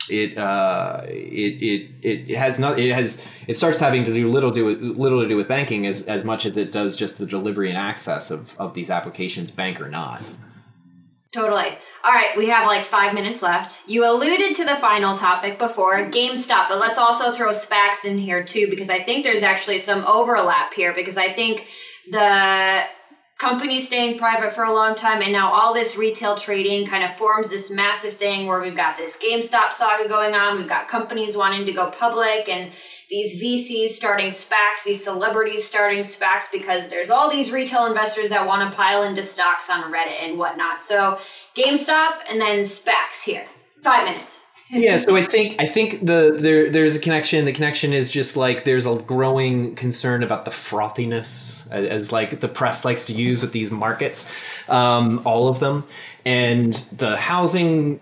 it, 0.09 0.39
uh, 0.39 1.03
it 1.07 1.91
it 2.03 2.29
it 2.29 2.37
has 2.37 2.59
not 2.59 2.79
it 2.79 2.95
has 2.95 3.25
it 3.49 3.57
starts 3.57 3.81
having 3.81 4.05
to 4.05 4.15
do 4.15 4.31
little 4.31 4.53
do 4.53 4.65
with, 4.67 4.81
little 4.81 5.21
to 5.23 5.29
do 5.29 5.37
with 5.37 5.49
banking 5.49 5.87
as 5.87 6.07
as 6.07 6.25
much 6.25 6.47
as 6.47 6.57
it 6.57 6.71
does 6.71 6.97
just 6.97 7.19
the 7.19 7.27
delivery 7.27 7.69
and 7.69 7.79
access 7.79 8.31
of 8.31 8.57
of 8.61 8.75
these 8.75 8.91
applications 8.91 9.51
bank 9.51 9.81
or 9.81 9.89
not 9.89 10.23
Totally. 11.37 11.77
All 12.03 12.15
right, 12.15 12.35
we 12.39 12.49
have 12.49 12.67
like 12.67 12.87
five 12.87 13.13
minutes 13.13 13.43
left. 13.43 13.87
You 13.87 14.11
alluded 14.11 14.57
to 14.57 14.65
the 14.65 14.75
final 14.77 15.19
topic 15.19 15.59
before, 15.59 15.97
mm-hmm. 15.97 16.11
GameStop, 16.11 16.67
but 16.71 16.79
let's 16.79 16.99
also 16.99 17.31
throw 17.31 17.51
SPACs 17.51 18.07
in 18.07 18.17
here 18.17 18.43
too, 18.43 18.69
because 18.71 18.89
I 18.89 19.03
think 19.03 19.23
there's 19.23 19.43
actually 19.43 19.77
some 19.77 20.03
overlap 20.07 20.73
here, 20.73 20.95
because 20.95 21.19
I 21.19 21.31
think 21.35 21.67
the 22.11 22.85
company 23.39 23.81
staying 23.81 24.19
private 24.19 24.53
for 24.53 24.65
a 24.65 24.73
long 24.73 24.95
time 24.95 25.21
and 25.21 25.31
now 25.31 25.53
all 25.53 25.75
this 25.75 25.97
retail 25.97 26.37
trading 26.37 26.87
kind 26.87 27.05
of 27.05 27.17
forms 27.19 27.51
this 27.51 27.71
massive 27.71 28.15
thing 28.15 28.47
where 28.47 28.63
we've 28.63 28.77
got 28.77 28.97
this 28.97 29.19
GameStop 29.19 29.73
saga 29.73 30.09
going 30.09 30.35
on, 30.35 30.57
we've 30.57 30.69
got 30.69 30.89
companies 30.89 31.37
wanting 31.37 31.67
to 31.67 31.73
go 31.73 31.91
public 31.91 32.49
and 32.49 32.73
these 33.11 33.41
VCs 33.41 33.91
starting 33.91 34.29
SPACs, 34.29 34.85
these 34.87 35.05
celebrities 35.05 35.65
starting 35.65 36.01
SPACs 36.01 36.51
because 36.51 36.89
there's 36.89 37.11
all 37.11 37.31
these 37.31 37.53
retail 37.53 37.85
investors 37.85 38.31
that 38.31 38.47
want 38.47 38.67
to 38.67 38.75
pile 38.75 39.03
into 39.03 39.23
stocks 39.23 39.69
on 39.69 39.93
Reddit 39.93 40.23
and 40.23 40.39
whatnot. 40.39 40.81
So 40.81 41.19
GameStop 41.55 42.21
and 42.31 42.41
then 42.41 42.61
SPACs 42.61 43.23
here. 43.25 43.45
Five 43.83 44.05
minutes. 44.05 44.46
Yeah, 44.69 44.97
so 44.97 45.17
I 45.17 45.25
think 45.27 45.61
I 45.61 45.67
think 45.67 46.01
the 46.01 46.37
there 46.39 46.71
there's 46.71 46.97
a 46.97 47.01
connection. 47.01 47.45
The 47.45 47.53
connection 47.53 47.93
is 47.93 48.11
just 48.11 48.37
like 48.37 48.65
there's 48.65 48.87
a 48.87 48.97
growing 48.97 49.75
concern 49.75 50.23
about 50.23 50.45
the 50.45 50.51
frothiness, 50.51 51.67
as, 51.71 51.87
as 51.87 52.13
like 52.13 52.41
the 52.41 52.49
press 52.49 52.85
likes 52.85 53.07
to 53.07 53.13
use 53.13 53.43
with 53.43 53.53
these 53.53 53.71
markets, 53.71 54.31
um, 54.69 55.23
all 55.25 55.49
of 55.49 55.61
them, 55.61 55.85
and 56.25 56.75
the 56.97 57.17
housing 57.17 58.01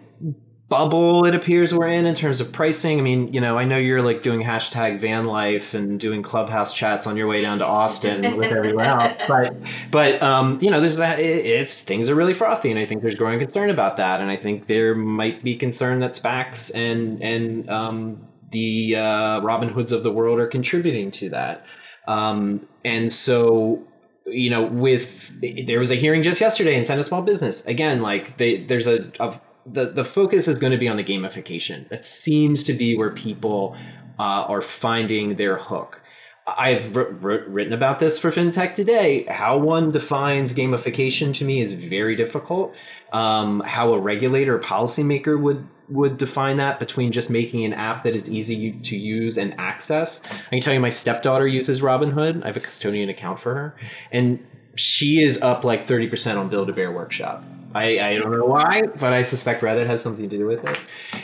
bubble 0.68 1.26
it 1.26 1.34
appears 1.34 1.74
we're 1.74 1.88
in 1.88 2.06
in 2.06 2.14
terms 2.14 2.40
of 2.40 2.50
pricing. 2.52 2.98
I 2.98 3.02
mean, 3.02 3.32
you 3.32 3.40
know, 3.40 3.58
I 3.58 3.64
know 3.64 3.76
you're 3.76 4.02
like 4.02 4.22
doing 4.22 4.42
hashtag 4.42 5.00
van 5.00 5.26
life 5.26 5.74
and 5.74 6.00
doing 6.00 6.22
clubhouse 6.22 6.72
chats 6.72 7.06
on 7.06 7.16
your 7.16 7.26
way 7.26 7.42
down 7.42 7.58
to 7.58 7.66
Austin 7.66 8.36
with 8.36 8.50
everyone 8.50 8.86
else, 8.86 9.12
but 9.28 9.56
but 9.90 10.22
um, 10.22 10.58
you 10.60 10.70
know, 10.70 10.80
there's 10.80 10.96
that. 10.96 11.18
It's 11.18 11.82
things 11.82 12.08
are 12.08 12.14
really 12.14 12.34
frothy, 12.34 12.70
and 12.70 12.78
I 12.78 12.86
think 12.86 13.02
there's 13.02 13.14
growing 13.14 13.38
concern 13.38 13.70
about 13.70 13.96
that, 13.98 14.20
and 14.20 14.30
I 14.30 14.36
think 14.36 14.66
there 14.66 14.94
might 14.94 15.42
be 15.44 15.56
concern 15.56 16.00
that 16.00 16.12
SPACs 16.12 16.74
and 16.74 17.22
and 17.22 17.68
um, 17.68 18.26
the 18.50 18.96
uh, 18.96 19.40
Robin 19.40 19.68
Hoods 19.68 19.92
of 19.92 20.02
the 20.02 20.12
world 20.12 20.38
are 20.40 20.48
contributing 20.48 21.10
to 21.12 21.28
that, 21.30 21.66
um, 22.08 22.66
and 22.84 23.12
so 23.12 23.82
you 24.26 24.48
know 24.48 24.64
with 24.64 25.30
there 25.66 25.78
was 25.78 25.90
a 25.90 25.94
hearing 25.94 26.22
just 26.22 26.40
yesterday 26.40 26.74
in 26.74 26.82
senate 26.82 27.02
small 27.02 27.20
business 27.20 27.66
again 27.66 28.00
like 28.00 28.38
they, 28.38 28.56
there's 28.56 28.86
a, 28.86 29.06
a 29.20 29.38
the 29.66 29.86
the 29.86 30.04
focus 30.04 30.48
is 30.48 30.58
going 30.58 30.72
to 30.72 30.78
be 30.78 30.88
on 30.88 30.96
the 30.96 31.04
gamification. 31.04 31.88
That 31.88 32.04
seems 32.04 32.62
to 32.64 32.72
be 32.72 32.96
where 32.96 33.10
people 33.10 33.76
uh, 34.18 34.22
are 34.22 34.62
finding 34.62 35.36
their 35.36 35.56
hook. 35.56 36.00
I've 36.46 36.94
r- 36.94 37.08
r- 37.22 37.44
written 37.48 37.72
about 37.72 38.00
this 38.00 38.18
for 38.18 38.30
FinTech 38.30 38.74
today. 38.74 39.24
How 39.24 39.56
one 39.56 39.90
defines 39.90 40.52
gamification 40.54 41.32
to 41.34 41.44
me 41.44 41.60
is 41.60 41.72
very 41.72 42.16
difficult. 42.16 42.74
Um, 43.12 43.60
how 43.60 43.94
a 43.94 43.98
regulator 43.98 44.56
or 44.56 44.60
policymaker 44.60 45.40
would 45.40 45.66
would 45.88 46.16
define 46.16 46.56
that 46.58 46.78
between 46.78 47.12
just 47.12 47.28
making 47.30 47.64
an 47.64 47.72
app 47.74 48.04
that 48.04 48.14
is 48.14 48.30
easy 48.30 48.72
to 48.72 48.96
use 48.96 49.36
and 49.38 49.54
access. 49.58 50.22
I 50.46 50.50
can 50.50 50.60
tell 50.60 50.74
you, 50.74 50.80
my 50.80 50.90
stepdaughter 50.90 51.46
uses 51.46 51.80
Robinhood. 51.80 52.42
I 52.42 52.46
have 52.46 52.56
a 52.56 52.60
custodian 52.60 53.08
account 53.08 53.38
for 53.38 53.54
her, 53.54 53.76
and 54.12 54.44
she 54.76 55.22
is 55.22 55.40
up 55.40 55.64
like 55.64 55.86
thirty 55.86 56.08
percent 56.08 56.38
on 56.38 56.48
Build 56.48 56.68
a 56.68 56.72
Bear 56.72 56.92
Workshop 56.92 57.42
I, 57.74 57.98
I 57.98 58.18
don't 58.18 58.30
know 58.30 58.44
why, 58.44 58.82
but 58.82 59.12
I 59.12 59.22
suspect 59.22 59.60
Reddit 59.60 59.88
has 59.88 60.00
something 60.00 60.28
to 60.28 60.38
do 60.38 60.46
with 60.46 60.64
it. 60.64 60.78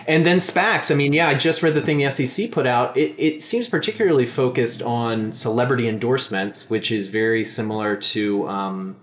And 0.09 0.27
then 0.27 0.39
SPACs. 0.39 0.91
I 0.91 0.97
mean, 0.97 1.13
yeah, 1.13 1.29
I 1.29 1.35
just 1.35 1.63
read 1.63 1.75
the 1.75 1.81
thing 1.81 1.99
the 1.99 2.11
SEC 2.11 2.51
put 2.51 2.67
out. 2.67 2.97
It, 2.97 3.15
it 3.19 3.45
seems 3.45 3.69
particularly 3.69 4.27
focused 4.27 4.83
on 4.83 5.33
celebrity 5.33 5.89
endorsements, 5.89 6.69
which 6.69 6.91
is 6.91 7.07
very 7.07 7.45
similar 7.45 7.95
to 7.97 8.49
um, 8.49 8.97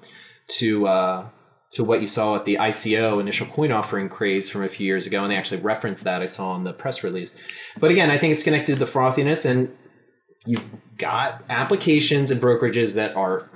to 0.60 0.88
uh, 0.88 1.30
to 1.72 1.86
what 1.86 2.02
you 2.02 2.08
saw 2.08 2.36
at 2.36 2.44
the 2.44 2.56
ICO 2.56 3.22
initial 3.22 3.48
coin 3.48 3.72
offering 3.72 4.10
craze 4.10 4.50
from 4.50 4.64
a 4.64 4.70
few 4.70 4.86
years 4.86 5.08
ago, 5.08 5.24
and 5.24 5.32
they 5.32 5.38
actually 5.38 5.62
referenced 5.62 6.04
that 6.04 6.22
I 6.22 6.26
saw 6.26 6.54
in 6.58 6.66
the 6.66 6.74
press 6.74 7.02
release. 7.02 7.34
But 7.80 7.92
again, 7.92 8.12
I 8.12 8.18
think 8.18 8.34
it's 8.34 8.44
connected 8.44 8.74
to 8.74 8.80
the 8.80 8.92
frothiness, 8.92 9.50
and 9.50 9.74
you've 10.46 10.66
got 10.98 11.44
applications 11.50 12.30
and 12.30 12.42
brokerages 12.42 12.96
that 12.96 13.16
are 13.16 13.50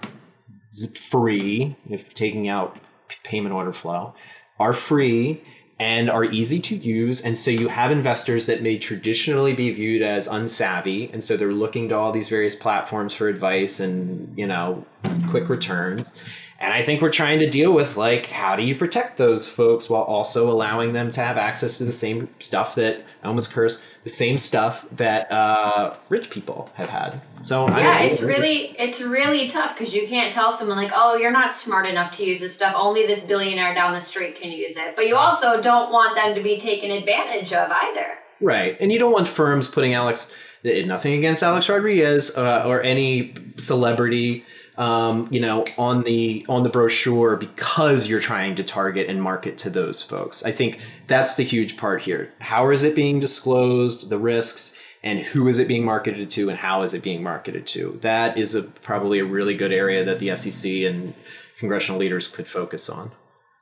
free 0.96 1.76
if 1.90 2.14
taking 2.14 2.48
out 2.48 2.78
payment 3.24 3.54
order 3.54 3.74
flow 3.74 4.14
are 4.60 4.74
free 4.74 5.44
and 5.80 6.12
are 6.12 6.24
easy 6.24 6.60
to 6.60 6.76
use. 6.76 7.26
And 7.26 7.40
so 7.40 7.50
you 7.50 7.68
have 7.68 7.92
investors 7.92 8.46
that 8.46 8.62
may 8.62 8.78
traditionally 8.78 9.54
be 9.54 9.72
viewed 9.72 10.04
as 10.04 10.28
unsavvy. 10.28 11.12
And 11.12 11.24
so 11.24 11.36
they're 11.36 11.52
looking 11.52 11.90
to 11.90 11.96
all 11.96 12.12
these 12.12 12.30
various 12.30 12.54
platforms 12.54 13.16
for 13.16 13.28
advice 13.28 13.80
and, 13.80 14.38
you 14.38 14.46
know, 14.46 14.86
quick 15.30 15.50
returns. 15.50 16.20
And 16.62 16.72
I 16.72 16.84
think 16.84 17.02
we're 17.02 17.10
trying 17.10 17.40
to 17.40 17.50
deal 17.50 17.74
with 17.74 17.98
like 17.98 18.28
how 18.28 18.56
do 18.56 18.62
you 18.62 18.76
protect 18.76 19.18
those 19.18 19.48
folks 19.48 19.90
while 19.90 20.04
also 20.04 20.50
allowing 20.50 20.94
them 20.94 21.10
to 21.12 21.22
have 21.22 21.36
access 21.36 21.80
to 21.80 21.86
the 21.86 21.92
same 21.92 22.30
stuff 22.40 22.76
that 22.76 23.04
I 23.24 23.28
almost 23.28 23.52
cursed 23.52 23.82
the 24.04 24.10
same 24.10 24.38
stuff 24.38 24.86
that 24.92 25.32
uh, 25.32 25.96
rich 26.10 26.30
people 26.30 26.70
have 26.76 26.90
had. 26.90 27.20
So 27.42 27.68
yeah, 27.68 28.02
it's 28.02 28.22
really 28.22 28.76
it's 28.80 29.02
really 29.02 29.48
tough 29.48 29.76
because 29.76 29.94
you 29.94 30.08
can't 30.08 30.32
tell 30.32 30.52
someone 30.52 30.78
like, 30.78 30.92
oh, 30.94 31.16
you're 31.16 31.32
not 31.32 31.56
smart 31.56 31.88
enough 31.88 32.12
to 32.18 32.26
use 32.26 32.40
this 32.40 32.54
stuff. 32.54 32.76
Only 32.78 33.08
this 33.08 33.24
billionaire 33.24 33.74
down 33.74 33.94
the 33.94 34.00
street 34.00 34.36
can 34.36 34.52
use 34.52 34.78
it. 34.78 34.96
But 34.96 35.08
you 35.08 35.18
also 35.18 35.62
don't 35.62 35.92
want 35.92 36.16
them 36.16 36.36
to 36.36 36.44
be 36.44 36.60
taken 36.60 36.92
advantage 36.92 37.54
of 37.54 37.72
either. 37.72 38.20
Right, 38.40 38.78
and 38.80 38.92
you 38.92 39.00
don't 39.00 39.12
want 39.12 39.28
firms 39.28 39.68
putting 39.68 39.96
Alex. 39.96 40.32
Nothing 40.64 41.14
against 41.14 41.42
Alex 41.42 41.68
Rodriguez 41.70 42.38
uh, 42.38 42.66
or 42.68 42.84
any 42.84 43.34
celebrity 43.58 44.46
um, 44.82 45.28
you 45.30 45.40
know, 45.40 45.64
on 45.78 46.02
the 46.02 46.44
on 46.50 46.64
the 46.64 46.70
brochure 46.70 47.38
because 47.38 48.10
you're 48.10 48.20
trying 48.20 48.56
to 48.56 48.64
target 48.64 49.08
and 49.08 49.22
market 49.22 49.60
to 49.60 49.70
those 49.70 50.02
folks. 50.02 50.44
I 50.44 50.52
think 50.52 50.80
that's 51.06 51.36
the 51.36 51.44
huge 51.44 51.78
part 51.78 52.02
here. 52.02 52.34
How 52.40 52.68
is 52.72 52.84
it 52.84 52.96
being 52.96 53.20
disclosed? 53.20 54.10
The 54.10 54.18
risks 54.18 54.76
and 55.04 55.20
who 55.20 55.48
is 55.48 55.60
it 55.60 55.68
being 55.68 55.86
marketed 55.86 56.32
to 56.32 56.50
and 56.50 56.58
how 56.58 56.82
is 56.82 56.96
it 56.96 57.04
being 57.04 57.22
marketed 57.22 57.68
to? 57.68 58.00
That 58.02 58.40
is 58.40 58.56
a, 58.56 58.64
probably 58.64 59.20
a 59.20 59.26
really 59.26 59.56
good 59.56 59.72
area 59.72 60.04
that 60.04 60.18
the 60.18 60.36
SEC 60.36 60.72
and 60.72 61.14
congressional 61.60 62.00
leaders 62.00 62.28
could 62.28 62.48
focus 62.48 62.90
on. 62.90 63.12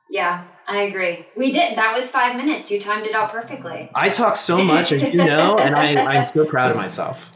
Yeah, 0.08 0.44
I 0.66 0.82
agree. 0.82 1.26
We 1.36 1.52
did. 1.52 1.76
That 1.76 1.94
was 1.94 2.08
five 2.08 2.34
minutes. 2.34 2.70
You 2.70 2.80
timed 2.80 3.04
it 3.04 3.14
out 3.14 3.30
perfectly. 3.30 3.90
I 3.94 4.08
talk 4.08 4.36
so 4.36 4.64
much, 4.64 4.90
as 4.90 5.02
you 5.02 5.16
know, 5.16 5.58
and 5.58 5.76
I, 5.76 6.02
I'm 6.02 6.26
so 6.28 6.46
proud 6.46 6.70
of 6.70 6.78
myself. 6.78 7.30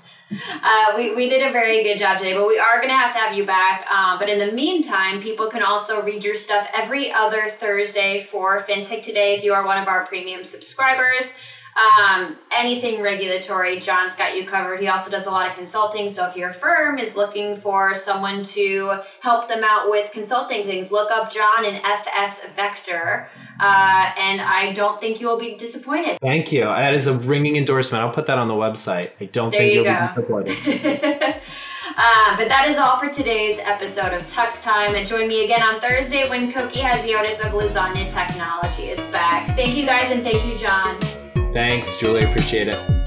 Uh, 0.62 0.92
we, 0.96 1.14
we 1.14 1.28
did 1.28 1.42
a 1.42 1.52
very 1.52 1.82
good 1.82 1.98
job 1.98 2.18
today, 2.18 2.34
but 2.34 2.46
we 2.46 2.58
are 2.58 2.76
going 2.76 2.88
to 2.88 2.96
have 2.96 3.12
to 3.12 3.18
have 3.18 3.34
you 3.34 3.44
back. 3.44 3.86
Um, 3.90 4.18
but 4.18 4.28
in 4.28 4.38
the 4.38 4.52
meantime, 4.52 5.20
people 5.20 5.48
can 5.48 5.62
also 5.62 6.02
read 6.02 6.24
your 6.24 6.34
stuff 6.34 6.68
every 6.74 7.12
other 7.12 7.48
Thursday 7.48 8.26
for 8.30 8.62
FinTech 8.62 9.02
Today 9.02 9.34
if 9.34 9.44
you 9.44 9.52
are 9.52 9.64
one 9.64 9.80
of 9.80 9.88
our 9.88 10.06
premium 10.06 10.44
subscribers. 10.44 11.34
Um, 11.76 12.36
anything 12.56 13.02
regulatory, 13.02 13.80
John's 13.80 14.14
got 14.14 14.36
you 14.36 14.46
covered. 14.46 14.80
He 14.80 14.88
also 14.88 15.10
does 15.10 15.26
a 15.26 15.30
lot 15.30 15.48
of 15.48 15.56
consulting. 15.56 16.08
So 16.08 16.26
if 16.26 16.36
your 16.36 16.52
firm 16.52 16.98
is 16.98 17.16
looking 17.16 17.56
for 17.56 17.94
someone 17.94 18.44
to 18.44 19.00
help 19.20 19.48
them 19.48 19.62
out 19.64 19.90
with 19.90 20.12
consulting 20.12 20.64
things, 20.64 20.92
look 20.92 21.10
up 21.10 21.32
John 21.32 21.64
in 21.64 21.74
FS 21.84 22.46
Vector. 22.54 23.28
Uh, 23.60 24.12
and 24.18 24.40
I 24.40 24.72
don't 24.72 25.00
think 25.00 25.20
you 25.20 25.26
will 25.26 25.38
be 25.38 25.56
disappointed. 25.56 26.18
Thank 26.20 26.52
you. 26.52 26.62
That 26.64 26.94
is 26.94 27.06
a 27.06 27.14
ringing 27.14 27.56
endorsement. 27.56 28.04
I'll 28.04 28.12
put 28.12 28.26
that 28.26 28.38
on 28.38 28.48
the 28.48 28.54
website. 28.54 29.10
I 29.20 29.26
don't 29.26 29.50
there 29.50 29.60
think 29.60 29.74
you 29.74 29.82
you'll 29.82 29.92
go. 29.92 30.46
be 30.46 30.54
disappointed. 30.54 31.40
Uh, 31.96 32.36
but 32.36 32.48
that 32.48 32.66
is 32.66 32.76
all 32.76 32.98
for 32.98 33.08
today's 33.08 33.60
episode 33.62 34.12
of 34.12 34.22
Tux 34.26 34.60
Time. 34.62 34.94
And 34.94 35.06
join 35.06 35.28
me 35.28 35.44
again 35.44 35.62
on 35.62 35.80
Thursday 35.80 36.28
when 36.28 36.50
Cookie 36.50 36.80
Koki 36.80 36.80
Hasiotis 36.80 37.44
of 37.44 37.52
Lasagna 37.52 38.10
Technology 38.10 38.88
is 38.88 39.06
back. 39.08 39.54
Thank 39.54 39.76
you 39.76 39.86
guys 39.86 40.10
and 40.10 40.24
thank 40.24 40.44
you, 40.46 40.58
John. 40.58 40.98
Thanks, 41.54 41.96
Julie. 41.98 42.24
Appreciate 42.24 42.66
it. 42.66 43.03